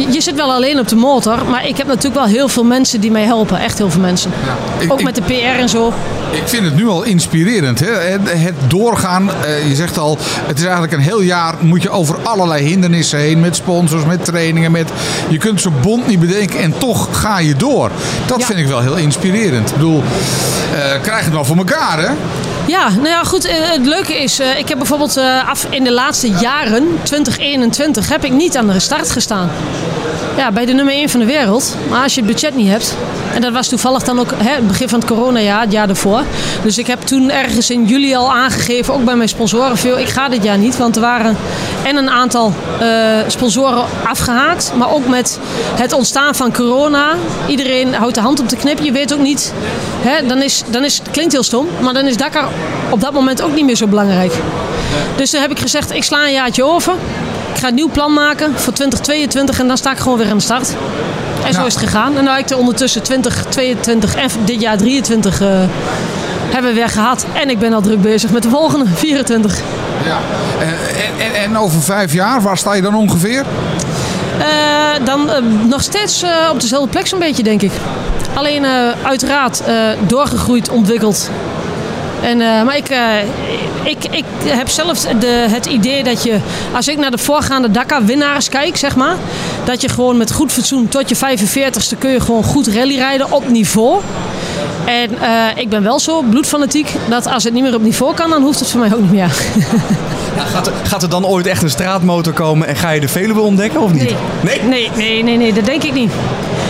[0.09, 2.99] je zit wel alleen op de motor, maar ik heb natuurlijk wel heel veel mensen
[3.01, 3.59] die mij helpen.
[3.59, 4.31] Echt heel veel mensen.
[4.79, 5.93] ik- ook ik- met de PR en zo.
[6.31, 7.79] Ik vind het nu al inspirerend.
[7.79, 7.87] Hè?
[7.91, 11.89] Het, het doorgaan, eh, je zegt al, het is eigenlijk een heel jaar moet je
[11.89, 13.39] over allerlei hindernissen heen.
[13.39, 14.71] Met sponsors, met trainingen.
[14.71, 14.89] Met,
[15.29, 17.91] je kunt zo'n bond niet bedenken en toch ga je door.
[18.25, 18.45] Dat Ja.
[18.45, 19.69] vind ik wel heel inspirerend.
[19.69, 20.03] Ik bedoel,
[20.75, 22.09] eh, krijg het wel voor elkaar hè?
[22.67, 23.45] Ja, nou ja, goed.
[23.45, 26.64] eh, Het leuke is, ik heb bijvoorbeeld af in de laatste jaren,
[27.03, 29.49] 2021, heb ik niet aan de start gestaan.
[30.37, 31.75] Ja, bij de nummer 1 van de wereld.
[31.89, 32.95] Maar als je het budget niet hebt.
[33.33, 36.23] En dat was toevallig dan ook hè, het begin van het coronajaar, het jaar daarvoor.
[36.63, 40.09] Dus ik heb toen ergens in juli al aangegeven, ook bij mijn sponsoren, veel, ik
[40.09, 40.77] ga dit jaar niet.
[40.77, 41.37] Want er waren
[41.83, 42.87] en een aantal eh,
[43.27, 44.71] sponsoren afgehaakt.
[44.77, 45.39] Maar ook met
[45.75, 47.13] het ontstaan van corona.
[47.47, 48.79] Iedereen houdt de hand op de knip.
[48.79, 49.53] Je weet ook niet.
[50.01, 52.47] Hè, dan is, dan is, het klinkt heel stom, maar dan is Dakar
[52.89, 54.33] op dat moment ook niet meer zo belangrijk.
[55.15, 56.93] Dus toen heb ik gezegd, ik sla een jaartje over.
[57.55, 60.37] Ik ga een nieuw plan maken voor 2022 en dan sta ik gewoon weer aan
[60.37, 60.69] de start.
[61.45, 61.67] En zo Nou.
[61.67, 62.17] is het gegaan.
[62.17, 65.47] En nu heb ik er ondertussen 2022 en dit jaar 23 eh,
[66.49, 67.25] hebben we weer gehad.
[67.33, 69.57] En ik ben al druk bezig met de volgende, 24.
[70.05, 70.17] Ja.
[70.59, 70.67] En,
[71.25, 73.43] en, en over vijf jaar, waar sta je dan ongeveer?
[74.39, 77.71] Eh, dan eh, nog steeds eh, op dezelfde plek zo'n beetje, denk ik.
[78.33, 78.71] Alleen eh,
[79.03, 79.75] uiteraard eh,
[80.07, 81.29] doorgegroeid, ontwikkeld.
[82.25, 82.99] En, eh, maar ik, eh,
[83.83, 86.37] ik, ik heb zelf de, het idee dat je,
[86.75, 89.15] als ik naar de voorgaande Dakar-winnaars kijk, zeg maar,
[89.63, 93.31] dat je gewoon met goed fatsoen tot je 45ste kun je gewoon goed rally rijden
[93.31, 94.01] op niveau.
[94.85, 98.29] En eh, ik ben wel zo bloedfanatiek dat als het niet meer op niveau kan,
[98.29, 99.29] dan hoeft het voor mij ook niet meer.
[100.53, 103.39] Gaat er, gaat er dan ooit echt een straatmotor komen en ga je de Veluwe
[103.39, 104.03] ontdekken of niet?
[104.03, 104.15] Nee.
[104.41, 104.61] Nee?
[104.61, 106.11] Nee, nee, nee, nee dat denk ik niet.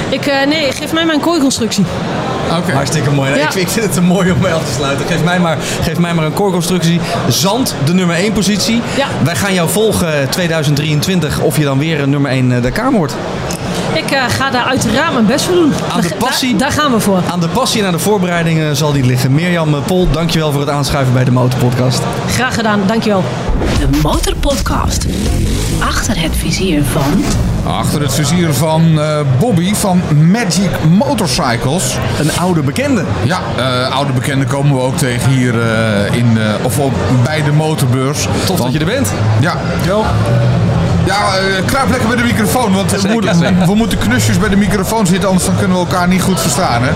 [0.09, 1.85] Ik, nee, geef mij mijn kooiconstructie.
[2.57, 2.71] Oké.
[2.71, 3.35] Hartstikke mooi.
[3.35, 3.47] Ja.
[3.47, 5.05] Ik, ik vind het te mooi om mee af te sluiten.
[5.05, 6.99] Geef mij maar, geef mij maar een core-constructie.
[7.27, 8.81] Zand, de nummer 1 positie.
[8.97, 9.07] Ja.
[9.23, 13.15] Wij gaan jou volgen eh, 2023 of je dan weer een nummer 1 Dakar wordt.
[13.95, 15.73] Ik eh, ga daar uiteraard mijn best voor doen.
[15.89, 16.49] Aan de passie?
[16.55, 17.21] Daar, daar gaan we voor.
[17.29, 19.33] Aan de passie en aan de voorbereidingen zal die liggen.
[19.33, 22.01] Mirjam eh, Pol, dankjewel voor het aanschuiven bij de Motorpodcast.
[22.27, 23.23] Graag gedaan, dankjewel.
[23.79, 25.05] De Motorpodcast.
[25.79, 27.23] Achter het vizier van...
[27.63, 31.97] Achter het vizier van eh, Bobby van Magic Motorcycles.
[32.19, 33.03] Een oude bekende.
[33.23, 37.43] Ja, eh, oude bekenden komen we ook tegen hier eh, in, eh, of op, bij
[37.43, 38.27] de motorbeurs.
[38.45, 39.11] Tof dat je er bent.
[39.39, 39.57] Ja.
[41.05, 43.65] Ja, eh, kruip lekker bij de microfoon, want we, Zeker, moeten, zeker.
[43.65, 46.81] we moeten knusjes bij de microfoon zitten, anders dan kunnen we elkaar niet goed verstaan.
[46.83, 46.89] Hè?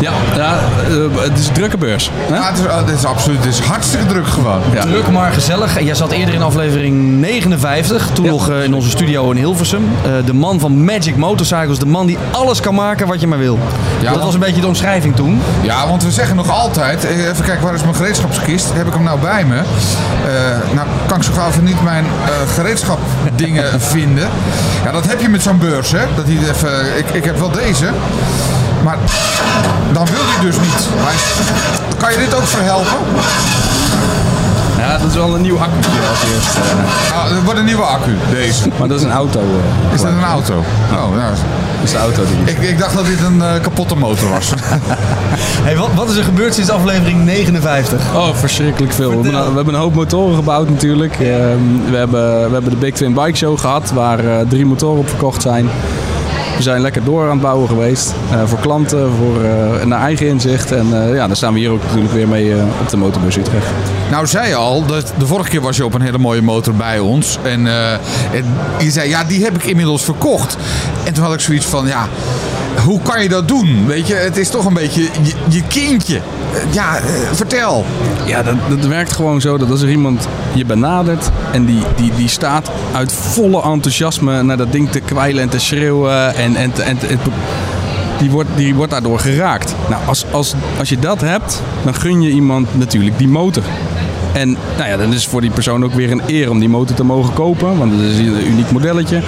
[0.00, 2.10] Ja, ja eh, het is een drukke beurs.
[2.14, 2.34] Hè?
[2.36, 4.60] Ja, het, is, het is absoluut, het is hartstikke druk gewoon.
[4.72, 4.80] Ja.
[4.80, 5.76] Druk maar gezellig.
[5.76, 8.30] En jij zat eerder in aflevering 59, toen Ja.
[8.30, 9.88] nog eh, in onze studio in Hilversum.
[10.04, 13.38] Eh, de man van Magic Motorcycles, de man die alles kan maken wat je maar
[13.38, 13.58] wil.
[14.00, 15.40] Ja, dat was een beetje de omschrijving toen.
[15.62, 18.72] Ja, want we zeggen nog altijd, eh, even kijken, waar is mijn gereedschapskist?
[18.72, 19.56] Heb ik hem nou bij me?
[19.56, 19.62] Eh,
[20.74, 24.28] nou, kan ik zo gauw even niet mijn eh gereedschapdingen vinden.
[24.84, 26.04] Ja, dat heb je met zo'n beurs, hè?
[26.16, 27.90] Dat hij even, ik, ik heb wel deze,
[28.84, 28.98] maar
[29.92, 30.88] dan wil hij dus niet.
[31.98, 32.98] Kan je dit ook verhelpen?
[34.80, 35.76] Ja, dat is wel een nieuw accu
[36.10, 36.54] als eerst.
[36.56, 37.14] eh.
[37.16, 38.68] Nou, er wordt een nieuwe accu, deze.
[38.78, 39.40] maar dat is een auto.
[39.40, 39.94] eh.
[39.94, 40.54] Is dat een auto?
[40.92, 41.38] Oh, Dat
[41.84, 42.54] is de auto die...
[42.54, 44.50] ik, ik dacht dat dit een eh, kapotte motor was.
[45.62, 48.14] Hey, wat, wat is er gebeurd sinds aflevering 59?
[48.14, 49.08] Oh, verschrikkelijk veel.
[49.08, 51.12] We hebben, een, we hebben een hoop motoren gebouwd natuurlijk.
[51.12, 55.08] Ehm, we, hebben, we hebben de Big Twin Bike Show gehad, waar drie motoren op
[55.08, 55.68] verkocht zijn.
[56.60, 58.14] We zijn lekker door aan het bouwen geweest.
[58.30, 60.72] eh, voor klanten, voor, eh, naar eigen inzicht.
[60.72, 63.66] En eh, ja, daar staan we hier ook natuurlijk weer mee op de motorbus Utrecht.
[64.10, 66.74] Nou, zei je al, dat de vorige keer was je op een hele mooie motor
[66.74, 67.38] bij ons.
[67.42, 68.44] En, en
[68.78, 70.56] je zei, ja, die heb ik inmiddels verkocht.
[71.04, 72.08] En toen had ik zoiets van, ja,
[72.84, 73.86] hoe kan je dat doen?
[73.86, 76.16] Weet je, het is toch een beetje je, je kindje.
[76.16, 77.02] Eh, Ja, eh,
[77.32, 77.84] vertel.
[78.26, 82.12] Ja, dat, dat werkt gewoon zo dat als er iemand je benadert en die, die,
[82.16, 86.72] die staat uit volle enthousiasme naar dat ding te kwijlen en te schreeuwen en, en,
[86.84, 86.98] en,
[88.18, 89.74] die, wordt, die wordt daardoor geraakt.
[89.88, 93.62] Nou, als, als, als je dat hebt, dan gun je iemand natuurlijk die motor.
[94.32, 96.68] En nou ja, dan is het voor die persoon ook weer een eer om die
[96.68, 99.22] motor te mogen kopen, want het is een uniek modelletje.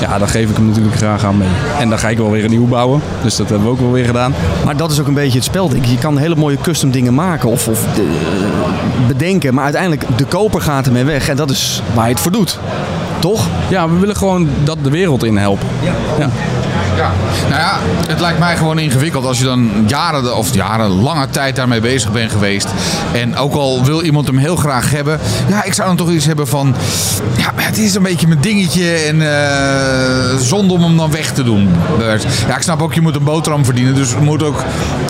[0.00, 1.48] Ja, dan geef ik hem natuurlijk graag aan mee.
[1.78, 3.00] En dan ga ik wel weer een nieuw bouwen.
[3.22, 4.34] Dus dat hebben we ook wel weer gedaan.
[4.64, 5.70] Maar dat is ook een beetje het spel.
[5.74, 8.44] Je kan hele mooie custom dingen maken of, of de-
[9.06, 9.54] bedenken.
[9.54, 11.28] Maar uiteindelijk, de koper gaat ermee weg.
[11.28, 12.58] En dat is waar je het voor doet.
[13.18, 13.46] Toch?
[13.68, 15.66] Ja, we willen gewoon dat de wereld in helpen.
[15.82, 15.92] Ja.
[16.18, 16.30] Ja.
[16.96, 17.10] Ja.
[17.48, 17.78] Nou ja,
[18.08, 22.12] het lijkt mij gewoon ingewikkeld als je dan jaren of jaren lange tijd daarmee bezig
[22.12, 22.68] bent geweest.
[23.12, 25.18] En ook al wil iemand hem heel graag hebben.
[25.48, 26.74] Ja, ik zou dan toch iets hebben van.
[27.36, 28.92] Ja, het is een beetje mijn dingetje.
[28.94, 31.68] En eh zonde om hem dan weg te doen.
[32.48, 33.94] Ja, ik snap ook, je moet een boterham verdienen.
[33.94, 34.62] Dus er moet ook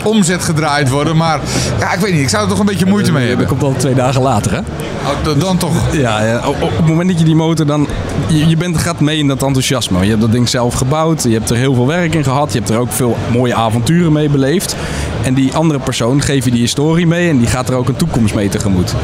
[0.04, 1.16] omzet gedraaid worden.
[1.16, 1.40] Maar
[1.80, 2.20] ja, ik weet niet.
[2.22, 3.46] Ik zou er toch een beetje moeite mee Dat hebben.
[3.46, 4.58] komt al twee dagen later, hè?
[4.58, 5.72] Oh, dan- Dan toch.
[5.92, 6.36] Ja, ja.
[6.48, 7.88] Op, op het moment dat je die motor dan...
[8.26, 10.02] Je, je bent, gaat mee in dat enthousiasme.
[10.04, 11.22] Je hebt dat ding zelf gebouwd.
[11.22, 12.52] Je hebt er heel veel werk in gehad.
[12.52, 14.76] Je hebt er ook veel mooie avonturen mee beleefd.
[15.22, 17.28] En die andere persoon geeft je die historie mee.
[17.28, 18.94] En die gaat er ook een toekomst mee tegemoet.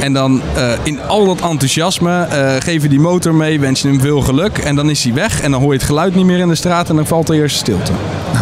[0.00, 3.60] En dan eh, in al dat enthousiasme eh geef je die motor mee.
[3.60, 4.58] Wens je hem veel geluk.
[4.58, 5.40] En dan is hij weg.
[5.40, 6.88] En dan hoor je het geluid niet meer in de straat.
[6.88, 7.92] En dan valt er eerst stilte.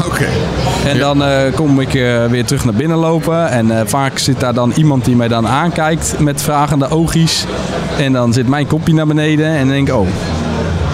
[0.07, 0.27] Oké.
[0.87, 1.93] En dan eh, kom ik
[2.31, 3.51] weer terug naar binnen lopen.
[3.51, 7.47] En vaak zit daar dan iemand die mij dan aankijkt met vragende oogjes.
[7.99, 9.47] En dan zit mijn kopje naar beneden.
[9.47, 10.07] En dan denk ik, oh.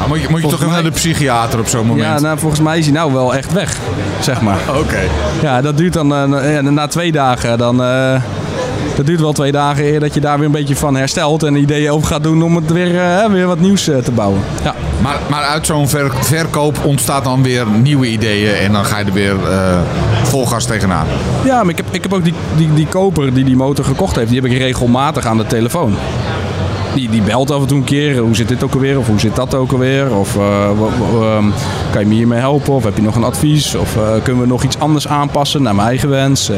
[0.01, 2.07] Maar moet je, moet je toch even mij- naar de psychiater op zo'n moment?
[2.07, 3.77] Ja, nou, volgens mij is hij nou wel echt weg.
[4.21, 4.59] Zeg maar.
[4.83, 5.01] Oké.
[5.43, 7.59] Ja, dat duurt dan eh, na- twee dagen.
[7.59, 8.23] Dan, eh,
[8.97, 11.43] dat duurt wel twee dagen eer dat je daar weer een beetje van herstelt.
[11.43, 14.41] En ideeën over gaat doen om het weer, eh, weer wat nieuws te bouwen.
[14.65, 14.75] Ja.
[15.03, 19.05] Maar, maar uit zo'n ver- verkoop ontstaat dan weer nieuwe ideeën en dan ga je
[19.05, 19.37] er weer
[20.23, 21.07] vol gas tegenaan.
[21.45, 24.17] Ja, maar ik heb, ik heb ook die, die, die koper die die motor gekocht
[24.17, 25.95] heeft, die heb ik regelmatig aan de telefoon.
[27.01, 29.21] Die, die belt af en toe een keer, hoe zit dit ook alweer, of hoe
[29.21, 31.45] zit dat ook alweer, of eh, ehm,
[31.91, 34.49] kan je me hiermee helpen, of heb je nog een advies, of eh, kunnen we
[34.49, 36.49] nog iets anders aanpassen naar mijn eigen wens.
[36.49, 36.57] eh.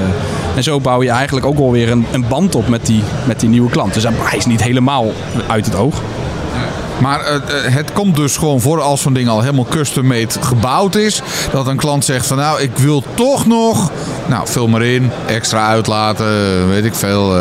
[0.56, 3.48] en zo bouw je eigenlijk ook alweer een, een band op met die, met die
[3.48, 3.94] nieuwe klant.
[3.94, 5.12] Dus hij is niet helemaal
[5.46, 5.94] uit het oog.
[7.00, 7.20] Maar
[7.70, 11.22] het komt dus gewoon voor als zo'n ding al helemaal custom-made gebouwd is.
[11.52, 13.90] Dat een klant zegt van nou, ik wil toch nog...
[14.26, 17.34] Nou, vul maar in, extra uitlaten, weet ik veel.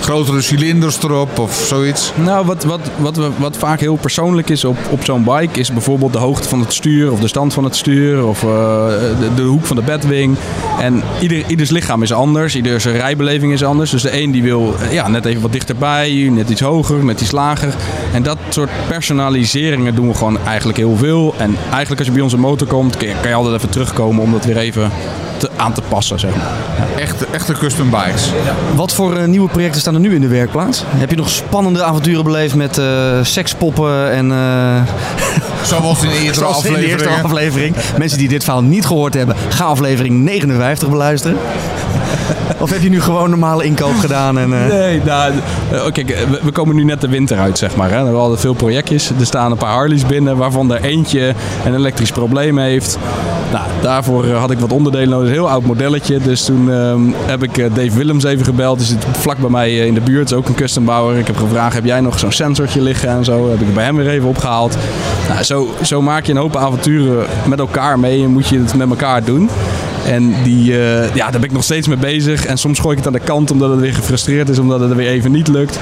[0.00, 2.12] Grotere cilinders erop of zoiets.
[2.14, 6.12] Nou, wat, wat, wat, wat vaak heel persoonlijk is op, op zo'n bike, is bijvoorbeeld
[6.12, 8.48] de hoogte van het stuur of de stand van het stuur of eh,
[9.20, 10.36] de, de hoek van de bedwing.
[10.80, 13.90] En ieder, ieders lichaam is anders, ieders rijbeleving is anders.
[13.90, 17.20] Dus de een die wil eh, ja, net even wat dichterbij, net iets hoger, net
[17.20, 17.74] iets lager.
[18.12, 21.34] En dat soort personaliseringen doen we gewoon eigenlijk heel veel.
[21.38, 24.22] En eigenlijk als je bij onze motor komt, kan je, kan je altijd even terugkomen
[24.22, 24.90] om dat weer even
[25.36, 26.52] te, aan te passen, zeg maar.
[26.96, 28.30] Echte, echte custom bikes.
[28.74, 30.82] Wat voor eh, nieuwe projecten staan er nu in de werkplaats?
[30.86, 32.84] Heb je nog spannende avonturen beleefd met eh,
[33.22, 34.32] sekspoppen en...
[34.32, 34.82] eh,
[35.66, 37.74] Zoals in eerdere zoals in de eerste aflevering.
[37.98, 41.36] Mensen die dit verhaal niet gehoord hebben, ga aflevering 59 beluisteren.
[42.58, 44.38] Of heb je nu gewoon normale inkoop gedaan?
[44.38, 45.32] En, eh, Nee, nou,
[45.72, 47.90] eh, kijk, we, we komen nu net de winter uit, zeg maar.
[47.90, 48.10] Hè.
[48.10, 49.10] We hadden veel projectjes.
[49.20, 52.98] Er staan een paar Harleys binnen, waarvan er eentje een elektrisch probleem heeft.
[53.52, 55.28] Nou, daarvoor eh, had ik wat onderdelen nodig.
[55.28, 56.18] Een heel oud modelletje.
[56.18, 58.78] Dus toen ehm, heb ik eh, Dave Willems even gebeld.
[58.78, 60.30] Die zit vlak bij mij eh, in de buurt.
[60.30, 61.18] Is ook een custombouwer.
[61.18, 63.50] Ik heb gevraagd, heb jij nog zo'n sensortje liggen en zo?
[63.50, 64.76] Heb ik het bij hem weer even opgehaald.
[65.28, 68.22] Nou, zo, zo maak je een hoop avonturen met elkaar mee.
[68.22, 69.48] En moet je het met elkaar doen.
[70.06, 70.72] En die,
[71.14, 72.46] ja, daar ben ik nog steeds mee bezig.
[72.46, 74.90] En soms gooi ik het aan de kant omdat het weer gefrustreerd is, omdat het
[74.90, 75.78] er weer even niet lukt.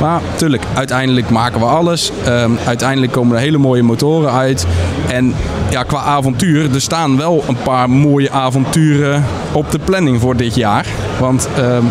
[0.00, 2.12] Maar tuurlijk, uiteindelijk maken we alles.
[2.24, 4.66] Ehm, uiteindelijk komen er hele mooie motoren uit.
[5.08, 5.34] En
[5.70, 10.54] ja, qua avontuur, er staan wel een paar mooie avonturen op de planning voor dit
[10.54, 10.86] jaar.
[11.20, 11.82] Want ehm,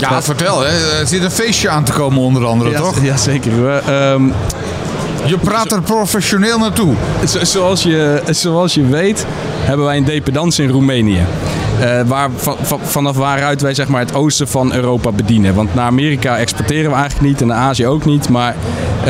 [0.00, 0.60] Ja, vertel.
[0.60, 1.00] Hè.
[1.00, 3.02] Er zit een feestje aan te komen onder andere, ja, toch?
[3.10, 3.62] ja, zeker.
[3.64, 4.22] We, ehm,
[5.24, 6.94] Je praat er professioneel naartoe.
[7.28, 9.26] Zo- Zoals je, zoals je weet
[9.60, 11.24] hebben wij een dependance in Roemenië.
[11.80, 15.54] Eh, waar, van, van- vanaf waaruit wij zeg maar, het oosten van Europa bedienen.
[15.54, 18.28] Want naar Amerika exporteren we eigenlijk niet en naar Azië ook niet.
[18.28, 18.54] Maar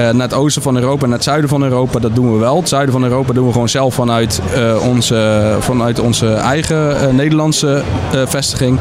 [0.02, 2.56] naar het oosten van Europa en naar het zuiden van Europa, dat doen we wel.
[2.56, 7.08] Het zuiden van Europa doen we gewoon zelf vanuit, eh, onze, vanuit onze eigen eh,
[7.08, 7.82] Nederlandse
[8.12, 8.78] eh, vestiging.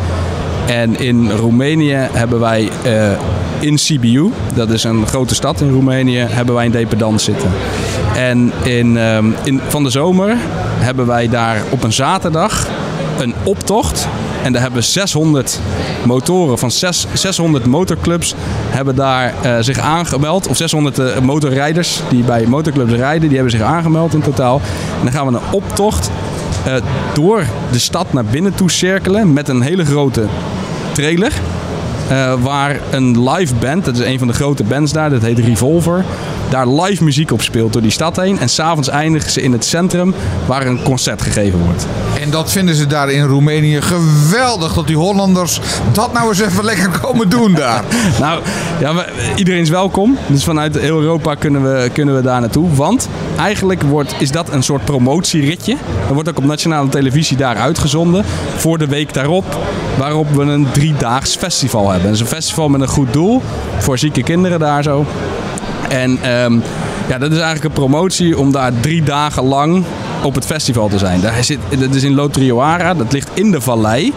[0.68, 3.12] En in Roemenië hebben wij eh,
[3.60, 7.50] in Sibiu, dat is een grote stad in Roemenië, hebben wij een dependant zitten.
[8.16, 10.38] En in, ehm, in, van de zomer
[10.80, 12.68] hebben wij daar op een zaterdag
[13.20, 14.08] een optocht.
[14.44, 15.60] En daar hebben 600
[16.08, 18.36] motoren van zes- 600 motorclubs
[18.70, 20.48] hebben daar eh, zich aangemeld.
[20.48, 24.62] Of 600 eh, motorrijders die bij motorclubs rijden, die hebben zich aangemeld in totaal.
[25.00, 26.12] En dan gaan we een optocht
[26.65, 26.74] eh,
[27.13, 30.26] door de stad naar binnen toe cirkelen met een hele grote
[30.91, 31.32] trailer.
[32.41, 36.06] waar een live band, dat is een van de grote bands daar, dat heet Revolver,
[36.50, 38.40] daar live muziek op speelt door die stad heen.
[38.40, 40.14] En s'avonds eindigen ze in het centrum
[40.46, 41.86] waar een concert gegeven wordt.
[42.22, 44.74] En dat vinden ze daar in Roemenië geweldig.
[44.74, 45.60] Dat die Hollanders
[45.92, 47.84] dat nou eens even lekker komen doen daar.
[48.20, 48.42] Nou,
[48.80, 49.06] ja, we-
[49.36, 50.18] iedereen is welkom.
[50.28, 52.74] Dus vanuit heel Europa kunnen we, kunnen we daar naartoe.
[52.76, 55.76] Want eigenlijk wordt, is dat een soort promotieritje.
[56.08, 58.24] Er wordt ook op nationale televisie daar uitgezonden.
[58.58, 59.58] Voor de week daarop.
[59.98, 62.04] Waarop we een driedaags festival hebben.
[62.08, 63.42] Dat is een festival met een goed doel.
[63.78, 65.06] Voor zieke kinderen daar zo.
[65.88, 66.54] En ehm,
[67.08, 69.84] ja, dat is eigenlijk een promotie om daar drie dagen lang
[70.23, 71.21] op het festival te zijn.
[71.21, 74.13] Daar zit, dat is in Lotrioara, dat ligt in de vallei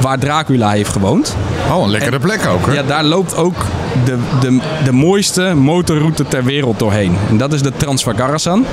[0.00, 1.36] waar Dracula heeft gewoond.
[1.72, 2.72] Oh, een lekkere plek ook, hè?
[2.72, 3.64] Ja, daar loopt ook
[4.04, 7.16] de, de, de mooiste motorroute ter wereld doorheen.
[7.28, 8.64] En dat is de Transfagarasan.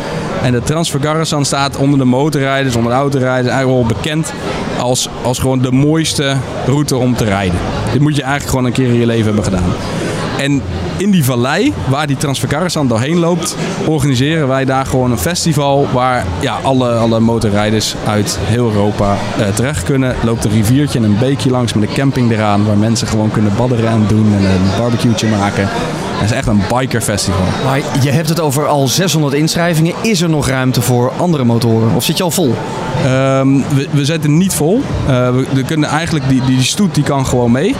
[0.41, 4.33] En de Transfagarasan staat onder de motorrijders, onder de autorijders, eigenlijk wel bekend
[4.79, 7.59] als, als gewoon de mooiste route om te rijden.
[7.91, 9.73] Dit moet je eigenlijk gewoon een keer in je leven hebben gedaan.
[10.37, 10.61] En
[10.97, 16.25] in die vallei, waar die Transfagarasan doorheen loopt, organiseren wij daar gewoon een festival waar
[16.39, 20.15] ja, alle, alle motorrijders uit heel Europa eh, terecht kunnen.
[20.23, 23.51] Loopt een riviertje en een beekje langs met een camping eraan, waar mensen gewoon kunnen
[23.57, 25.67] badderen en doen en een barbecue'tje maken.
[26.23, 27.45] Het is echt een bikerfestival.
[27.65, 29.93] Maar je hebt het over al 600 inschrijvingen.
[30.01, 31.95] Is er nog ruimte voor andere motoren?
[31.95, 32.55] Of zit je al vol?
[33.03, 34.81] Ehm, we, we zitten niet vol.
[35.07, 37.75] Eh, we, we kunnen eigenlijk die, die, die stoet die kan gewoon mee.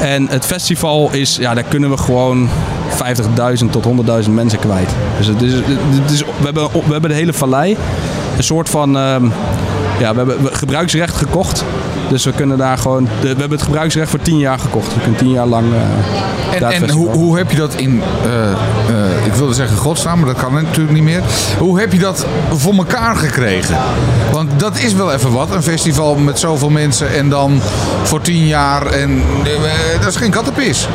[0.00, 2.48] En het festival is, ja, daar kunnen we gewoon
[3.60, 3.84] 50.000 tot
[4.24, 4.88] 100.000 mensen kwijt.
[5.18, 7.76] Dus het is, het is, we, hebben, we hebben de hele vallei
[8.36, 8.96] een soort van.
[8.96, 9.24] ehm,
[9.98, 11.64] ja, we hebben gebruiksrecht gekocht.
[12.08, 13.04] Dus we kunnen daar gewoon.
[13.04, 14.94] De, we hebben het gebruiksrecht voor 10 jaar gekocht.
[14.94, 15.66] We kunnen 10 jaar lang.
[15.72, 18.56] eh, En, en hoe, hoe heb je dat in, eh, eh,
[19.26, 21.22] ik wilde zeggen godsnaam, maar dat kan natuurlijk niet meer.
[21.58, 23.76] Hoe heb je dat voor elkaar gekregen?
[24.32, 27.60] Want dat is wel even wat, een festival met zoveel mensen en dan
[28.02, 28.86] voor tien jaar.
[28.86, 29.22] En
[30.00, 30.88] dat is geen kattenpis.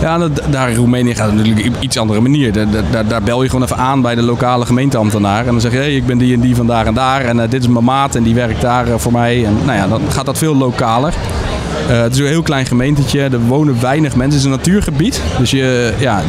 [0.00, 2.52] Ja, daar Roemenië gaat natuurlijk op iets andere manier.
[2.52, 5.46] Daar, daar, daar bel je gewoon even aan bij de lokale gemeenteambtenaar.
[5.46, 7.20] En dan zeg je, hey, ik ben die en die van daar en daar.
[7.20, 9.44] En eh, dit is mijn maat en die werkt daar eh, voor mij.
[9.44, 11.14] En nou ja, dan gaat dat veel lokaler.
[11.88, 13.20] Eh, het is een heel klein gemeentetje.
[13.20, 14.38] Er wonen weinig mensen.
[14.38, 15.20] Het is een natuurgebied.
[15.38, 16.22] Dus je, ja,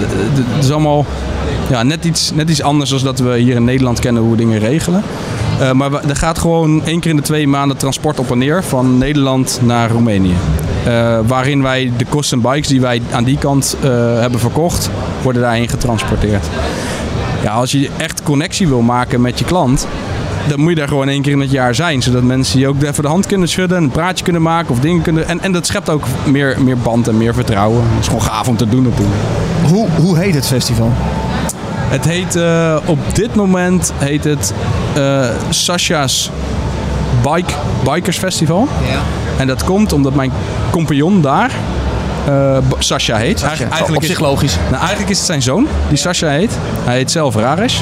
[0.56, 1.06] het is allemaal
[1.69, 4.38] ja, net, iets, net iets anders dan dat we hier in Nederland kennen hoe we
[4.38, 5.04] dingen regelen.
[5.60, 8.38] Eh, maar we- er gaat gewoon één keer in de twee maanden transport op en
[8.38, 10.36] neer van Nederland naar Roemenië.
[10.86, 13.89] Eh, waarin wij de custom bikes die wij aan die kant eh,
[14.20, 14.89] hebben verkocht,
[15.22, 16.46] worden daarheen getransporteerd.
[17.43, 19.88] Ja, als je echt connectie wil maken met je klant,
[20.48, 22.02] dan moet je daar gewoon één keer in het jaar zijn.
[22.02, 25.02] Zodat mensen je ook even de hand kunnen schudden, een praatje kunnen maken of dingen
[25.02, 25.28] kunnen.
[25.28, 27.82] En, en dat schept ook meer, meer band en meer vertrouwen.
[27.84, 29.15] Het is gewoon gaaf om te doen natuurlijk.
[29.67, 30.91] Hoe, hoe heet het festival?
[31.89, 32.39] Het heet
[32.86, 34.54] op dit moment heet het
[35.49, 36.31] Sasha's
[37.23, 38.67] Bike, Bikers Festival.
[39.38, 40.31] En dat komt omdat mijn
[40.69, 41.51] compagnon daar
[42.27, 43.43] eh, B- Sasha heet.
[43.43, 44.57] Eigen- Op zich logisch.
[44.69, 46.51] nou, eigenlijk is het zijn zoon die Sasha heet.
[46.83, 47.79] Hij heet zelf Raresh.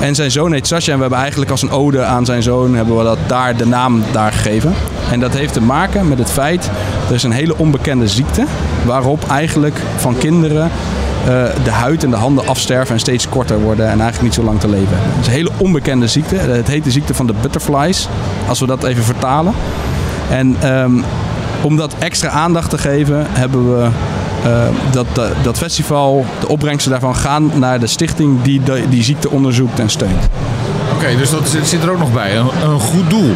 [0.00, 0.88] En zijn zoon heet Sasha.
[0.90, 3.66] En we hebben eigenlijk als een ode aan zijn zoon hebben we dat daar de
[3.66, 4.74] naam daar gegeven.
[5.10, 6.70] En dat heeft te maken met het feit,
[7.08, 8.44] er is een hele onbekende ziekte.
[8.84, 10.70] Waarop eigenlijk van kinderen eh,
[11.64, 13.84] de huid en de handen afsterven en steeds korter worden.
[13.84, 14.96] En eigenlijk niet zo lang te leven.
[14.98, 16.36] Het is een hele onbekende ziekte.
[16.36, 18.08] Het heet de ziekte van de butterflies.
[18.48, 19.54] Als we dat even vertalen.
[20.30, 20.92] En ehm,
[21.62, 23.88] om dat extra aandacht te geven, hebben we
[24.44, 25.06] eh, dat,
[25.42, 30.28] dat, festival, de opbrengsten daarvan gaan naar de stichting die die ziekte onderzoekt en steunt.
[30.96, 32.36] Oké, dus dat zit, er ook nog bij.
[32.36, 33.32] Een, een goed doel.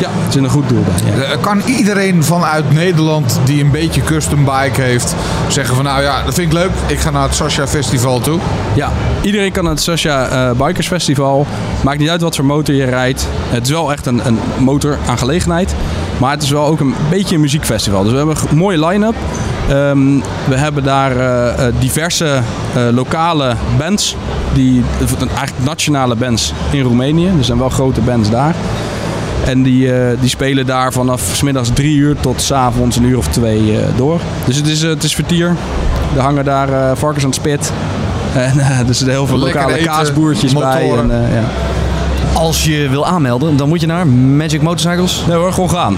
[0.00, 1.12] Ja, er zit een goed doel bij.
[1.16, 1.22] Ja.
[1.22, 5.14] Eh, Kan iedereen vanuit Nederland die een beetje custom bike heeft
[5.48, 6.70] zeggen van nou ja, dat vind ik leuk.
[6.86, 8.38] Ik ga naar het Sasha Festival toe.
[8.74, 11.46] Ja, iedereen kan naar het Sasha eh, Bikers Festival.
[11.82, 13.26] Maakt niet uit wat voor motor je rijdt.
[13.48, 15.74] Het is wel echt een, een motoraangelegenheid.
[16.18, 18.02] Maar het is wel ook een beetje een muziekfestival.
[18.02, 19.14] Dus we hebben een mooie line-up.
[19.68, 22.40] Ehm, we hebben daar eh, eh, diverse
[22.74, 24.16] eh, lokale bands.
[24.52, 24.82] Die,
[25.18, 27.26] eigenlijk nationale bands in Roemenië.
[27.38, 28.54] Er zijn wel grote bands daar.
[29.44, 33.04] En die, eh, die spelen daar vanaf 's middags drie uur tot 's avonds een
[33.04, 34.20] uur of twee eh, door.
[34.44, 35.56] Dus het is, het is vertier.
[36.16, 37.72] Er hangen daar eh, varkens aan het spit.
[38.34, 40.90] En eh, er zitten heel veel Lekker lokale eten, kaasboertjes bij.
[40.90, 41.42] En, eh, ja.
[42.32, 45.24] Als je wil aanmelden, dan moet je naar Magic Motorcycles.
[45.28, 45.96] Nee hoor, gewoon gaan.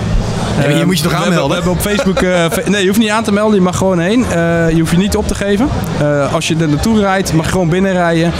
[0.56, 1.48] Maar hier Eh, moet je toch aanmelden?
[1.48, 2.20] We hebben op Facebook...
[2.22, 3.54] eh, nee, je hoeft niet aan te melden.
[3.54, 4.24] Je mag gewoon heen.
[4.24, 5.68] Eh, je hoeft je niet op te geven.
[6.00, 8.32] Eh, als je er naartoe rijdt, mag je gewoon binnenrijden.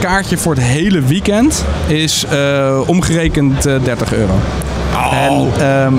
[0.00, 2.26] Kaartje voor het hele weekend is
[2.86, 4.34] omgerekend eh, 30 euro.
[5.12, 5.94] En ehm,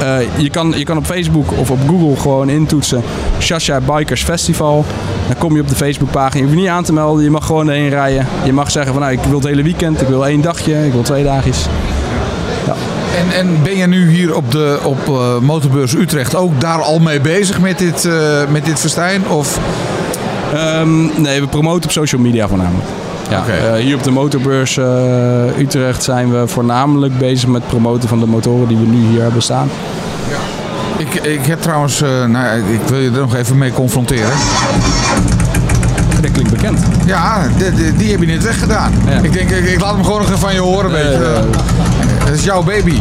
[0.00, 3.02] eh, je, kan, je kan op Facebook of op Google gewoon intoetsen
[3.40, 4.84] Shasha Bikers Festival.
[5.26, 6.40] Dan kom je op de Facebookpagina.
[6.40, 7.24] Je hoeft niet aan te melden.
[7.24, 8.26] Je mag gewoon heen rijden.
[8.44, 10.00] Je mag zeggen van nou, ik wil het hele weekend.
[10.00, 10.86] Ik wil één dagje.
[10.86, 11.66] Ik wil twee dagjes.
[13.16, 16.98] En, en ben je nu hier op de op, eh, Motorbeurs Utrecht ook daar al
[16.98, 18.12] mee bezig met dit, eh,
[18.50, 19.28] met dit festijn?
[19.28, 19.58] Of
[20.54, 22.84] Ehm, nee, we promoten op social media voornamelijk.
[23.30, 24.78] Ja, eh, hier op de motorbeurs
[25.58, 29.42] Utrecht zijn we voornamelijk bezig met promoten van de motoren die we nu hier hebben
[29.42, 29.68] staan.
[30.96, 34.32] ik, ik heb trouwens, eh, nou, ik wil je er nog even mee confronteren.
[36.20, 36.80] Dat klinkt bekend.
[37.06, 38.92] Ja, die, die, die heb je net weggedaan.
[39.08, 39.18] Ja.
[39.22, 40.90] Ik denk, ik, ik laat hem gewoon nog even van je horen.
[40.90, 41.40] Weet je.
[42.36, 43.00] Dat is jouw baby.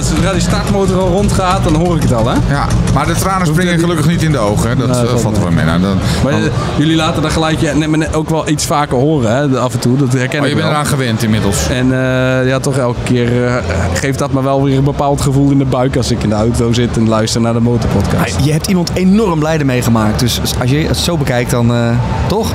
[0.00, 2.34] Zodra die startmotor al rondgaat, dan hoor ik het al, hè?
[2.48, 4.68] Ja, maar de tranen springen gelukkig niet in de ogen.
[4.68, 4.76] Hè.
[4.76, 5.64] Dat eh, valt er wel mee.
[5.64, 9.36] Nou, dan, Maar dan- eh, jullie laten dat geluidje maar ook wel iets vaker horen,
[9.36, 9.48] hè?
[9.48, 11.68] de- Af en toe, dat herken oh, ik je bent eraan gewend inmiddels.
[11.68, 13.54] En eh, ja, toch elke keer eh,
[13.94, 16.34] geeft dat me wel weer een bepaald gevoel in de buik als ik in de
[16.34, 18.36] auto zit en luister naar de motorpodcast.
[18.42, 20.20] Je hebt iemand enorm blij ermee gemaakt.
[20.20, 21.90] Dus als je het zo bekijkt, dan eh,
[22.28, 22.52] toch?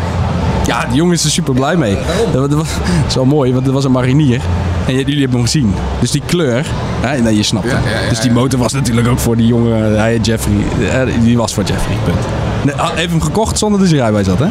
[0.74, 1.98] Ja, die jongen is er super blij mee.
[2.32, 4.42] Dat, dat was dat is wel mooi, want er was een marinier.
[4.88, 5.74] En jullie hebben hem gezien.
[6.00, 6.66] Dus die kleur,
[7.02, 7.84] hè, nee, je snapt Ja, het.
[7.94, 10.54] ja, ja, dus die motor was natuurlijk ook voor die jongen, hij Jeffrey.
[10.92, 12.18] Eh, Die was voor Jeffrey, punt.
[12.64, 14.48] Nee, hij heeft hem gekocht zonder dat hij rijbewijs had, hè?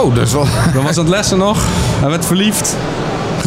[0.00, 0.46] Oh, dat is wel...
[0.74, 1.58] Dan was aan het lessen nog.
[2.00, 2.76] Hij werd verliefd.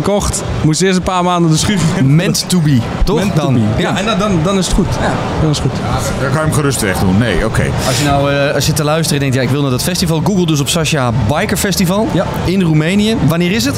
[0.03, 0.43] Gekocht.
[0.63, 1.79] Moest eerst een paar maanden de schuur.
[2.03, 3.15] Meant to be, toch?
[3.15, 3.53] Meant to dan.
[3.53, 3.81] be.
[3.81, 4.87] Ja, en dan, dan, dan is het goed.
[5.01, 5.79] Ja, dan is het goed.
[6.21, 7.17] Dan kan je hem gerust weg doen.
[7.17, 7.63] Nee, oké.
[7.87, 9.83] Als je nou eh, als je te luisteren en denkt, ja, ik wil naar dat
[9.83, 10.21] festival.
[10.23, 12.25] Google dus op Sascha Biker Festival Ja.
[12.45, 13.17] in Roemenië.
[13.27, 13.75] Wanneer is het?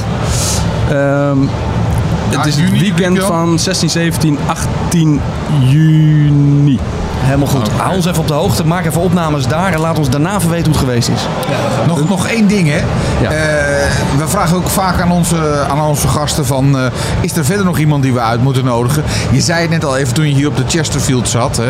[0.90, 1.38] Ehm,
[2.30, 5.22] het is het weekend van 16, 17, 18
[5.68, 6.80] juni.
[7.26, 7.70] Helemaal goed.
[7.78, 8.66] Hou ons even op de hoogte.
[8.66, 11.22] Maak even opnames daar en laat ons daarna even weten hoe het geweest is.
[11.88, 12.80] Nog, nog één ding, hè.
[13.22, 13.32] Ja.
[13.32, 13.38] Eh,
[14.18, 16.78] we vragen ook vaak aan onze, aan onze gasten van...
[16.78, 16.86] eh,
[17.22, 19.04] is er verder nog iemand die we uit moeten nodigen?
[19.32, 21.58] Je zei het net al even toen je hier op de Chesterfield zat.
[21.58, 21.64] Hè.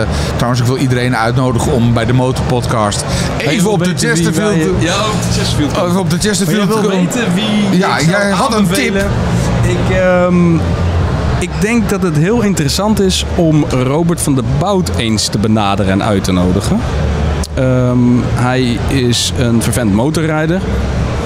[0.00, 3.04] Eh, trouwens, ik wil iedereen uitnodigen om bij de Motorpodcast...
[3.38, 4.54] even op de Chesterfield...
[4.78, 5.72] Ja, op de Chesterfield.
[5.72, 6.80] Even op de Maar je Chesterfield...
[6.80, 9.06] wil weten wie Ja, jij had een aanbevelen?
[9.62, 10.54] Ik, ehm,
[11.40, 15.92] ik denk dat het heel interessant is om Robert van der Bout eens te benaderen
[15.92, 16.80] en uit te nodigen.
[17.54, 20.60] Ehm, hij is een vervent motorrijder,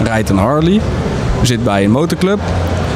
[0.02, 0.80] rijdt een Harley,
[1.42, 2.38] zit bij een motorclub.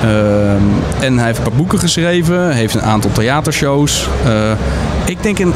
[0.03, 0.63] Ehm,
[1.01, 4.09] en hij heeft een paar boeken geschreven, heeft een aantal theatershows.
[4.25, 4.51] Eh,
[5.05, 5.55] ik denk een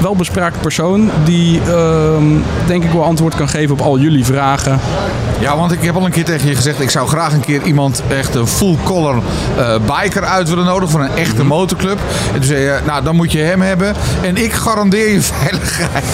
[0.00, 2.24] welbespraakt persoon die ehm,
[2.66, 4.80] denk ik wel antwoord kan geven op al jullie vragen.
[5.38, 6.80] Ja, want ik heb al een keer tegen je gezegd...
[6.80, 9.16] ik zou graag een keer iemand echt een full-collar
[9.58, 10.90] eh, biker uit willen nodigen...
[10.90, 11.18] van een Mhm.
[11.18, 11.98] echte motorclub.
[12.26, 13.94] En toen zei je, nou, dan moet je hem hebben.
[14.22, 16.04] En ik garandeer je veiligheid.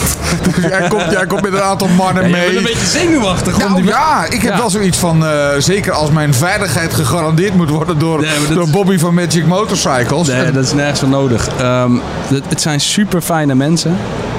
[0.43, 2.63] dus jij komt, jij komt met een aantal mannen mee.
[2.63, 3.59] beetje zenuwachtig.
[3.59, 4.59] Nou die- ja, ik heb Ja.
[4.59, 5.27] wel zoiets van...
[5.27, 7.99] eh, zeker als mijn veiligheid gegarandeerd moet worden...
[7.99, 10.29] door, Nee, maar dat- door Bobby van Magic Motorcycles.
[10.29, 11.49] Nee, dat is nergens voor nodig.
[11.59, 11.93] Ehm,
[12.29, 13.97] het, het zijn super fijne mensen.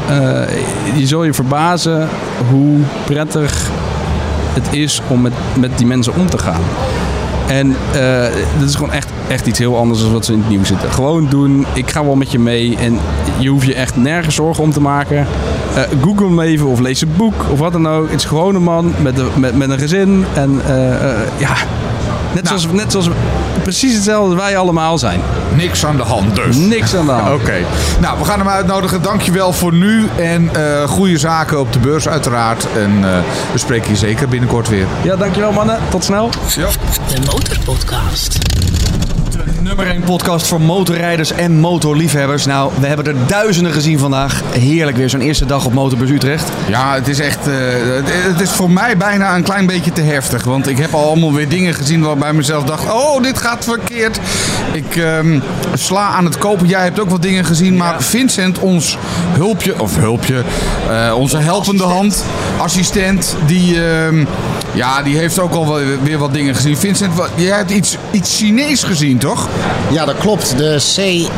[0.10, 0.16] Eh,
[0.96, 2.10] je zul je verbazen
[2.50, 3.54] hoe prettig
[4.54, 6.62] het is om met, met die mensen om te gaan.
[7.48, 8.26] En eh
[8.60, 10.92] dat is gewoon echt, echt iets heel anders dan wat ze in het nieuws zitten.
[10.92, 12.78] Gewoon doen, ik ga wel met je mee.
[12.78, 13.00] En
[13.38, 15.28] je hoeft je echt nergens zorgen om te maken.
[15.76, 18.10] Eh, Google hem even of lees een boek of wat dan ook.
[18.10, 20.26] Het is gewoon een man met, een- met, met een gezin.
[20.34, 20.96] En eh,
[21.38, 21.54] ja,
[22.34, 23.10] net, zoals, net zoals
[23.64, 25.22] precies hetzelfde als wij allemaal zijn.
[25.56, 26.56] Niks aan de hand dus.
[26.56, 27.42] Niks aan de hand.
[27.42, 27.58] Oké.
[28.00, 29.02] Nou, we gaan hem uitnodigen.
[29.02, 30.08] Dankjewel voor nu.
[30.18, 32.68] En eh goede zaken op de beurs uiteraard.
[32.76, 33.20] En eh,
[33.52, 34.86] we spreken je zeker binnenkort weer.
[35.04, 35.80] Ja, dankjewel mannen.
[35.90, 36.30] Tot snel.
[36.30, 38.38] De Motorpodcast.
[39.70, 42.46] Nummer 1 podcast voor motorrijders en motorliefhebbers.
[42.46, 44.42] Nou, we hebben er duizenden gezien vandaag.
[44.52, 46.50] Heerlijk weer, zo'n eerste dag op Motorbus Utrecht.
[46.68, 47.48] Ja, het is echt.
[47.48, 47.54] eh,
[48.04, 50.44] het, is voor mij bijna een klein beetje te heftig.
[50.44, 53.64] Want ik heb al allemaal weer dingen gezien waarbij ik mezelf dacht: oh, dit gaat
[53.64, 54.20] verkeerd.
[54.72, 55.40] Ik ehm,
[55.74, 56.68] sla aan het kopen.
[56.68, 57.78] Jij hebt ook wat dingen gezien.
[57.78, 58.98] Maar Vincent, ons
[59.32, 60.44] hulpje, of hulpje,
[60.90, 62.26] eh, onze helpende hand,
[62.58, 63.88] assistent, die.
[63.88, 64.26] ehm,
[64.74, 66.78] ja, die heeft ook al weer wat dingen gezien.
[66.78, 69.48] Vincent, jij hebt iets, iets Chinees gezien, toch?
[69.92, 70.58] Ja, dat klopt.
[70.58, 70.76] De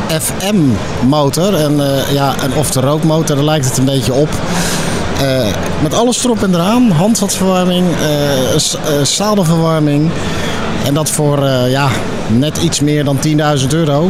[0.09, 1.55] CFM-motor.
[1.55, 4.29] En eh, ja, een off-the-road motor, daar lijkt het een beetje op.
[5.21, 5.47] Eh,
[5.81, 6.91] met alles erop en eraan.
[6.91, 8.57] Handvatverwarming, eh,
[9.03, 10.09] zadelverwarming.
[10.85, 11.89] En dat voor ja,
[12.27, 14.09] net iets meer dan 10.000 euro.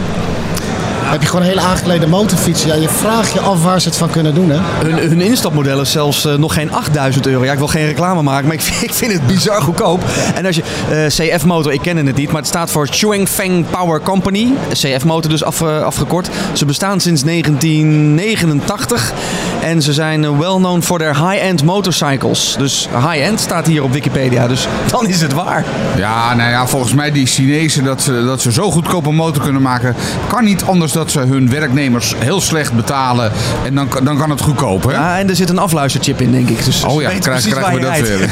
[1.12, 2.64] Heb je gewoon hele aangeklede motorfiets.
[2.64, 4.58] Ja, je vraagt je af waar ze het van kunnen doen, hè?
[4.58, 7.44] Hun, hun instapmodel is zelfs eh, nog geen 8000 euro.
[7.44, 10.04] Ja, ik wil geen reclame maken, maar ik vind, ik vind het bizar goedkoop.
[10.36, 14.02] En als je eh, CF-motor, ik ken het niet, maar het staat voor Chuangfeng Power
[14.02, 14.48] Company.
[14.70, 16.30] CF-motor dus af, afgekort.
[16.54, 19.14] Ze bestaan sinds 1989
[19.62, 22.56] en ze zijn eh, well known for their high-end motorcycles.
[22.58, 25.66] Dus high-end staat hier op Wikipedia, dus dan is het waar.
[25.96, 29.44] Ja, nou ja, volgens mij die Chinezen dat ze, dat ze zo goedkoop een motor
[29.44, 29.96] kunnen maken,
[30.28, 33.32] kan niet anders dat ze hun werknemers heel slecht betalen
[33.66, 34.92] en dan, dan kan het goedkoop, hè?
[34.92, 36.66] Ja, en er zit een afluisterchip in, denk ik.
[36.66, 38.30] Dus Oh ja, weten krijgen, we dat weer.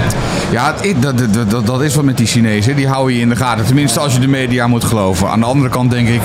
[0.50, 2.76] ja, dat, dat, dat, dat is wat met die Chinezen.
[2.76, 3.64] Die houden je in de gaten.
[3.64, 5.30] Tenminste, als je de media moet geloven.
[5.30, 6.20] Aan de andere kant denk ik,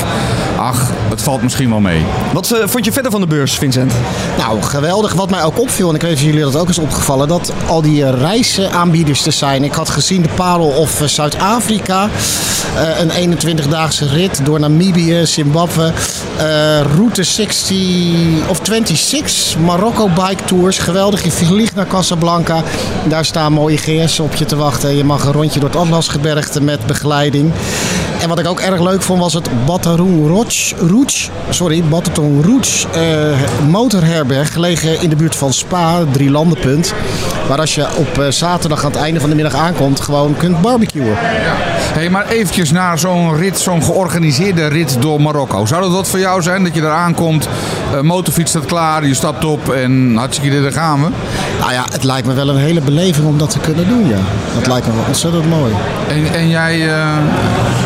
[0.62, 2.02] ach, het valt misschien wel mee.
[2.34, 3.94] Wat eh, vond je verder van de beurs, Vincent?
[4.38, 5.14] Nou, geweldig.
[5.14, 7.52] Wat mij ook opviel, en ik weet niet of jullie dat ook is opgevallen, dat
[7.68, 9.64] al die eh, reisaanbieders er zijn.
[9.64, 12.10] Ik had gezien de Parel of eh, Zuid-Afrika.
[12.76, 15.92] eh, een 21-daagse rit door Namibië, Zimbabwe.
[16.38, 17.78] eh, route 60
[18.48, 20.78] of 26, Marokko Bike Tours.
[20.78, 21.24] Geweldig.
[21.24, 22.64] Je vliegt naar Casablanca.
[23.08, 24.96] Daar staan mooie GS op je te wachten.
[24.98, 27.52] Je mag een rondje door het Atlasgebergte met begeleiding.
[28.22, 32.88] En wat ik ook erg leuk vond was het Bataroen Rouge, Rouge, sorry, Bataton Rouge
[32.88, 36.94] eh, motorherberg gelegen in de buurt van Spa, drie landenpunt.
[37.48, 40.62] Waar als je op eh, zaterdag aan het einde van de middag aankomt, gewoon kunt
[40.62, 41.16] barbecuen.
[41.94, 45.66] Hey, maar eventjes naar zo'n rit, zo'n georganiseerde rit door Marokko.
[45.66, 46.64] Zou dat wat voor jou zijn?
[46.64, 47.48] Dat je daar aankomt,
[47.94, 51.10] uh, motorfiets staat klaar, je stapt op en hartstikke idee, daar gaan we.
[51.62, 54.18] Nou ja, het lijkt me wel een hele beleving om dat te kunnen doen, ja.
[54.58, 55.74] Dat lijkt me wel ontzettend mooi.
[56.10, 56.90] En, en jij...
[56.90, 57.08] eh,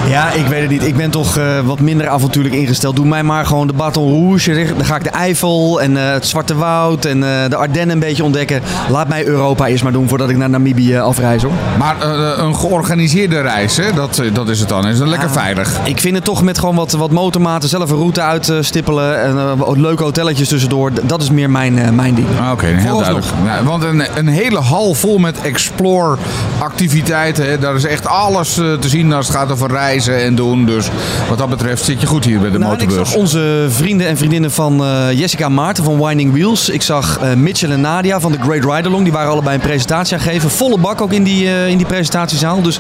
[0.10, 0.84] Ja, ik weet het niet.
[0.86, 2.96] Ik ben toch eh, wat minder avontuurlijk ingesteld.
[2.96, 4.66] Doe mij maar gewoon de Baton Rouge.
[4.78, 8.00] Dan ga ik de Eifel en eh, het Zwarte Woud en eh, de Ardennen een
[8.00, 8.62] beetje ontdekken.
[8.90, 11.52] Laat mij Europa eerst maar doen voordat ik naar Namibië afreis hoor.
[11.80, 13.94] maar eh, een georganiseerde reis, hè?
[13.94, 14.88] Dat, dat is het dan.
[14.88, 15.80] Is dat lekker veilig?
[15.84, 19.22] Ik vind het toch met gewoon wat, wat motormaten zelf een route uitstippelen.
[19.24, 20.92] En eh, leuke hotelletjes tussendoor.
[21.04, 22.28] Dat is meer mijn, eh, mijn ding.
[22.42, 23.26] Ah, Oké, heel duidelijk.
[23.46, 26.18] Ja, want een, een hele hal vol met explore
[26.60, 27.50] activiteiten.
[27.50, 30.66] Hè, daar is echt alles eh, te zien als het gaat over reizen en doen.
[30.66, 30.90] Dus
[31.30, 34.08] wat dat betreft zit je goed hier bij de Nou, en ik zag onze vrienden
[34.08, 36.70] en vriendinnen van eh, Jessica Maarten van Winding Wheels.
[36.70, 39.04] Ik zag eh, Mitchell en Nadia van de Great Ride Along.
[39.04, 40.50] Die waren allebei een presentatie aan het geven.
[40.50, 42.62] Volle bak ook in die, eh, in die presentatiezaal.
[42.62, 42.80] Dus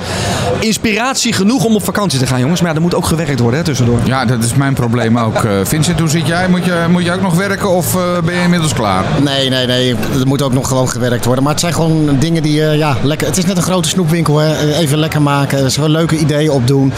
[0.59, 2.61] inspiratie genoeg om op vakantie te gaan, jongens.
[2.61, 3.99] Maar ja, er moet ook gewerkt worden hè, tussendoor.
[4.03, 5.43] Ja, dat is mijn probleem ook.
[5.43, 6.49] Eh, Vincent, hoe zit jij?
[6.49, 9.03] Moet je, moet je ook nog werken of eh, ben je inmiddels klaar?
[9.23, 9.95] Nee, nee, nee.
[10.19, 11.43] Er moet ook nog gewoon gewerkt worden.
[11.43, 13.28] Maar het zijn gewoon dingen die, eh, ja, lekker.
[13.28, 14.73] Het is net een grote snoepwinkel, hè.
[14.73, 15.63] Even lekker maken.
[15.63, 16.93] Er zijn wel leuke ideeën opdoen.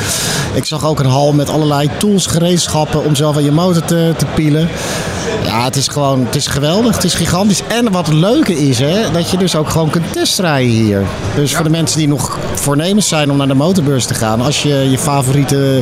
[0.54, 4.14] Ik zag ook een hal met allerlei tools, gereedschappen om zelf aan je motor te,
[4.18, 4.70] te pielen.
[5.44, 6.96] Ja, het is gewoon, het is geweldig.
[6.96, 7.62] Het is gigantisch.
[7.68, 11.02] En wat het leuke is, hè, dat je dus ook gewoon kunt testrijden hier.
[11.36, 14.42] Dus voor de mensen die nog voornemens zijn om naar de motorbeurs te gaan.
[14.42, 15.82] Als je je favoriete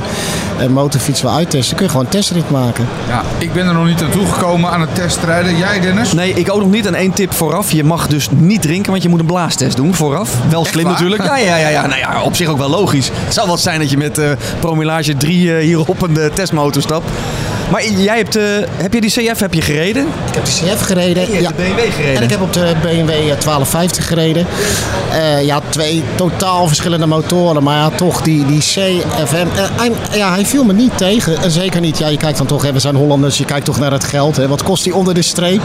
[0.60, 2.88] eh, motorfiets wil uittesten, kun je gewoon een testrit maken.
[3.08, 5.58] Ja, ik ben er nog niet aan toegekomen aan het testrijden.
[5.58, 6.14] Jij, Dennis?
[6.14, 6.86] Nee, ik ook nog niet.
[6.86, 7.72] En één tip vooraf.
[7.72, 10.30] Je mag dus niet drinken, want je moet een blaastest doen vooraf.
[10.50, 10.94] Wel slim waar?
[10.94, 11.24] natuurlijk.
[11.24, 11.86] Ja, ja, ja, ja.
[11.88, 13.10] Nou ja, op zich ook wel logisch.
[13.14, 14.30] Het zou wel zijn dat je met eh
[14.60, 17.10] promillage 3 hier op een eh, testmotor stapt.
[17.72, 18.44] Maar jij hebt, eh,
[18.76, 20.08] heb je die CF heb je gereden?
[20.28, 21.32] Ik heb de CF gereden.
[21.32, 22.16] je hebt de BMW gereden.
[22.18, 24.46] En ik heb op de BMW 1250 gereden.
[25.12, 27.64] Eh, ja, twee totaal verschillende motoren.
[27.64, 29.48] Maar ja, toch die, die CFM.
[29.56, 31.42] eh, hij, ja, hij viel me niet tegen.
[31.42, 31.98] En zeker niet.
[31.98, 33.38] Ja, je kijkt dan toch, hè, we zijn Hollanders.
[33.38, 34.38] Je kijkt toch naar het geld.
[34.38, 34.48] Hè.
[34.48, 35.62] Wat kost die onder de streep?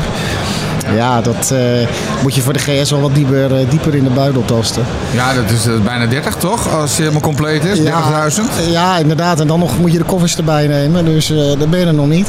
[0.95, 1.89] Ja, dat eh,
[2.23, 4.85] moet je voor de GS wel wat dieper, eh, dieper in de buidel tasten.
[5.13, 6.69] Ja, dat is eh, bijna 30 toch?
[6.69, 7.79] Als je helemaal compleet is.
[7.79, 8.71] 30.000.
[8.71, 9.41] Ja, inderdaad.
[9.41, 11.05] En dan nog moet je de koffers erbij nemen.
[11.05, 11.27] Dus
[11.59, 12.29] daar ben je er nog niet.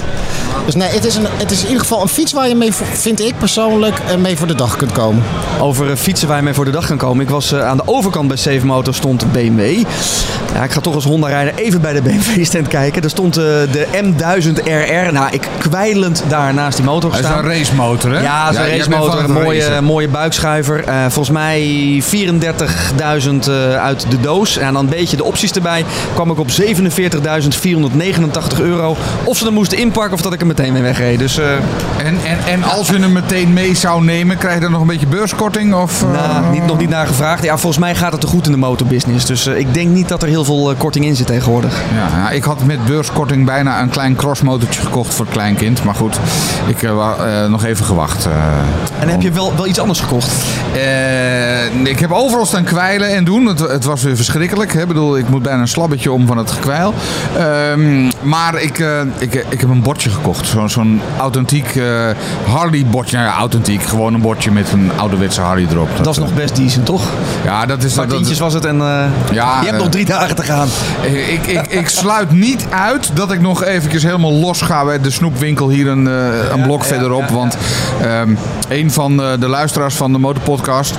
[0.66, 2.74] Dus nee, het is, een, het is in ieder geval een fiets waar je mee,
[2.94, 5.24] vind ik persoonlijk, eh, mee voor de dag kunt komen.
[5.60, 7.24] Over eh, fietsen waar je mee voor de dag kan komen.
[7.24, 9.84] Ik was eh, aan de overkant bij Safe Motor stond BMW.
[10.54, 13.04] Ja, ik ga toch als Honda-rijder even bij de BMW-stand kijken.
[13.04, 15.12] Er stond eh, de M1000RR.
[15.14, 17.46] Nou, ik kwijlend daar naast die motor Dat is gestaan.
[17.46, 18.22] een racemotor, hè?
[18.22, 19.84] Ja, racemotor, van een het mooie, racen.
[19.84, 20.84] mooie buikschuiver.
[20.84, 21.62] Eh, volgens mij
[22.04, 24.58] 34.000 eh, uit de doos.
[24.58, 25.86] En dan een beetje de opties erbij.
[26.14, 28.96] Kwam ik op 47.489 euro.
[29.24, 31.20] Of ze er moesten inpakken of dat ik er meteen mee wegreed.
[31.20, 31.54] Dus eh,
[31.98, 34.88] En, en, en als je hem meteen mee zou nemen, krijg je dan nog een
[34.88, 35.74] beetje beurskorting?
[35.74, 37.44] Of, eh, nou, niet, nog niet naar gevraagd.
[37.44, 39.26] Ja, volgens mij gaat het te goed in de motorbusiness.
[39.26, 41.82] Dus eh, ik denk niet dat er heel veel korting in zit tegenwoordig.
[41.96, 45.84] Ja, ik had met beurskorting bijna een klein crossmotortje gekocht voor het kleinkind.
[45.84, 46.20] Maar goed,
[46.68, 46.94] ik heb
[47.50, 48.28] nog even gewacht.
[49.00, 50.32] En heb je wel, wel iets anders gekocht?
[51.84, 53.46] Ik heb overal staan kwijlen en doen.
[53.46, 54.74] Het, het was weer verschrikkelijk.
[54.74, 54.82] Hè?
[54.82, 56.94] Ik bedoel, ik moet bijna een slabbetje om van het gekwijl.
[57.38, 58.84] Ehm, maar ik,
[59.18, 60.41] ik, ik heb een bordje gekocht.
[60.46, 62.10] Zo'n zo'n authentiek eh,
[62.46, 63.18] Harley bordje.
[63.18, 63.84] Nou ja, authentiek.
[63.84, 65.90] Gewoon een bordje met een ouderwetse Harley erop.
[65.98, 67.04] Dat is nog best decent, toch?
[67.44, 67.94] Ja, dat is...
[67.94, 70.68] Dat, dat, was het en eh, Ja, je hebt eh, nog drie dagen te gaan.
[71.02, 75.10] ik, ik, ik sluit niet uit dat ik nog eventjes helemaal los ga bij de
[75.10, 77.30] snoepwinkel hier een, eh, een blok verderop.
[77.30, 77.58] Want
[78.02, 78.36] ehm,
[78.70, 80.98] een van eh, de luisteraars van de Motorpodcast...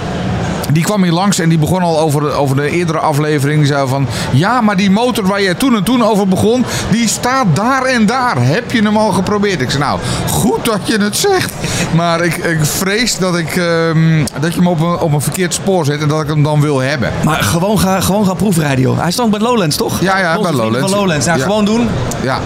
[0.73, 3.59] Die kwam hier langs en die begon al over de, over de eerdere aflevering.
[3.59, 7.09] Die zei van, ja, maar die motor waar je toen en toen over begon, die
[7.09, 8.37] staat daar en daar.
[8.39, 9.61] Heb je hem al geprobeerd?
[9.61, 9.99] Ik zei, nou,
[10.31, 11.53] goed dat je het zegt.
[11.95, 15.55] Maar ik, ik vrees dat, ik, ehm, dat je hem op een, op een verkeerd
[15.55, 17.13] spoor zet en dat ik hem dan wil hebben.
[17.25, 18.99] Maar gewoon gaan gewoon gaan proefrijden, joh.
[19.01, 20.01] Hij stond bij Lowlands, toch?
[20.01, 20.93] Ja, ja, bij Lowlands.
[20.93, 21.27] Lowlands.
[21.27, 21.45] Nou, Ja.
[21.45, 21.89] gewoon doen.
[22.23, 22.41] Ja,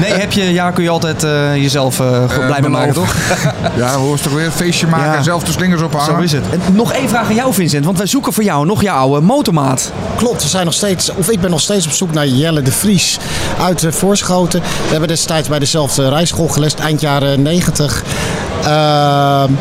[0.00, 3.14] Nee, heb je, ja, kun je altijd eh, jezelf eh, goed blij mee maken, toch?
[3.76, 4.44] ja is het ook weer?
[4.44, 5.16] Een feestje maken Ja.
[5.16, 6.14] en zelf de slingers ophangen.
[6.14, 6.44] Zo is het.
[6.50, 7.84] En nog één vraag aan jou, Vincent.
[7.84, 9.92] Want wij zoeken voor jou nog jouw oude motormaat.
[10.16, 12.72] Klopt, we zijn nog steeds, of ik ben nog steeds op zoek naar Jelle de
[12.72, 13.18] Vries
[13.60, 14.60] uit uh, Voorschoten.
[14.60, 18.02] We hebben destijds bij dezelfde rijschool gelest, eind jaren 90.
[18.64, 19.52] Ehm,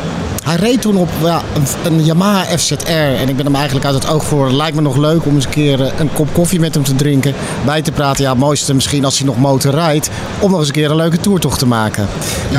[0.49, 3.95] hij reed toen op ja, een, een Yamaha FZR en ik ben hem eigenlijk uit
[3.95, 4.51] het oog voor.
[4.51, 6.95] Lijkt me nog leuk om eens een keer eh, een kop koffie met hem te
[6.95, 7.33] drinken,
[7.65, 8.23] bij te praten.
[8.23, 10.95] Ja, het mooiste misschien als hij nog motor rijdt, om nog eens een keer een
[10.95, 12.07] leuke toertocht te maken.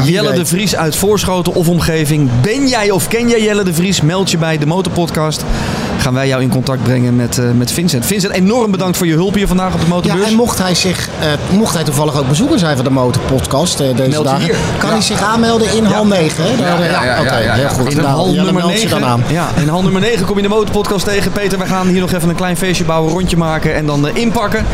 [0.04, 2.30] Jelle de Vries uit Voorschoten of omgeving.
[2.40, 4.00] Ben jij of ken jij Jelle de Vries?
[4.00, 5.44] Meld je bij de Motorpodcast.
[6.00, 8.06] Gaan wij jou in contact brengen met, eh, met Vincent.
[8.06, 10.28] Vincent, enorm bedankt voor je hulp hier vandaag op de Ja, motorbeurs.
[10.28, 11.26] en mocht hij, zich, eh,
[11.56, 14.56] mocht hij toevallig ook bezoeker zijn van de Motorpodcast eh, deze dagen, hier.
[14.78, 16.44] kan hij zich aanmelden in hal 9.
[16.44, 16.56] Hè?
[16.56, 17.52] Daar, ja, ja, oké, ja, ja.
[17.54, 17.92] heel goed.
[17.92, 19.00] In hal ja, dan nummer meld je 9.
[19.00, 19.22] dan aan.
[19.30, 21.32] Ja, in hal nummer 9 kom je de motorpodcast tegen.
[21.32, 24.64] Peter, we gaan hier nog even een klein feestje bouwen, rondje maken en dan inpakken.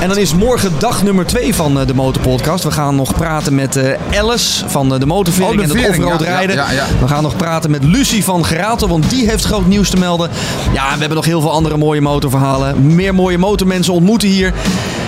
[0.00, 2.64] En dan is morgen dag nummer 2 van eh, de motorpodcast.
[2.64, 6.20] We gaan nog praten met eh, Alice van de motorvering Oh, de en het offroad
[6.20, 6.56] ja, ja, rijden.
[6.56, 6.84] ja, ja.
[7.00, 10.30] We gaan nog praten met Lucie van Geratel, want die heeft groot nieuws te melden.
[10.72, 12.94] Ja, we hebben nog heel veel andere mooie motorverhalen.
[12.94, 14.52] Meer mooie motormensen ontmoeten hier.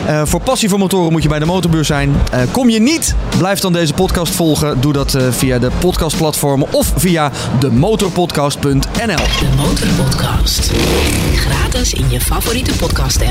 [0.07, 2.15] Eh, voor Passie voor Motoren moet je bij de motorbeurs zijn.
[2.31, 4.81] Eh, kom je niet, blijf dan deze podcast volgen.
[4.81, 8.81] Doe dat eh, via de podcastplatformen of via demotorpodcast.nl.
[9.17, 10.73] De Motorpodcast.
[11.35, 13.23] Gratis in je favoriete podcast.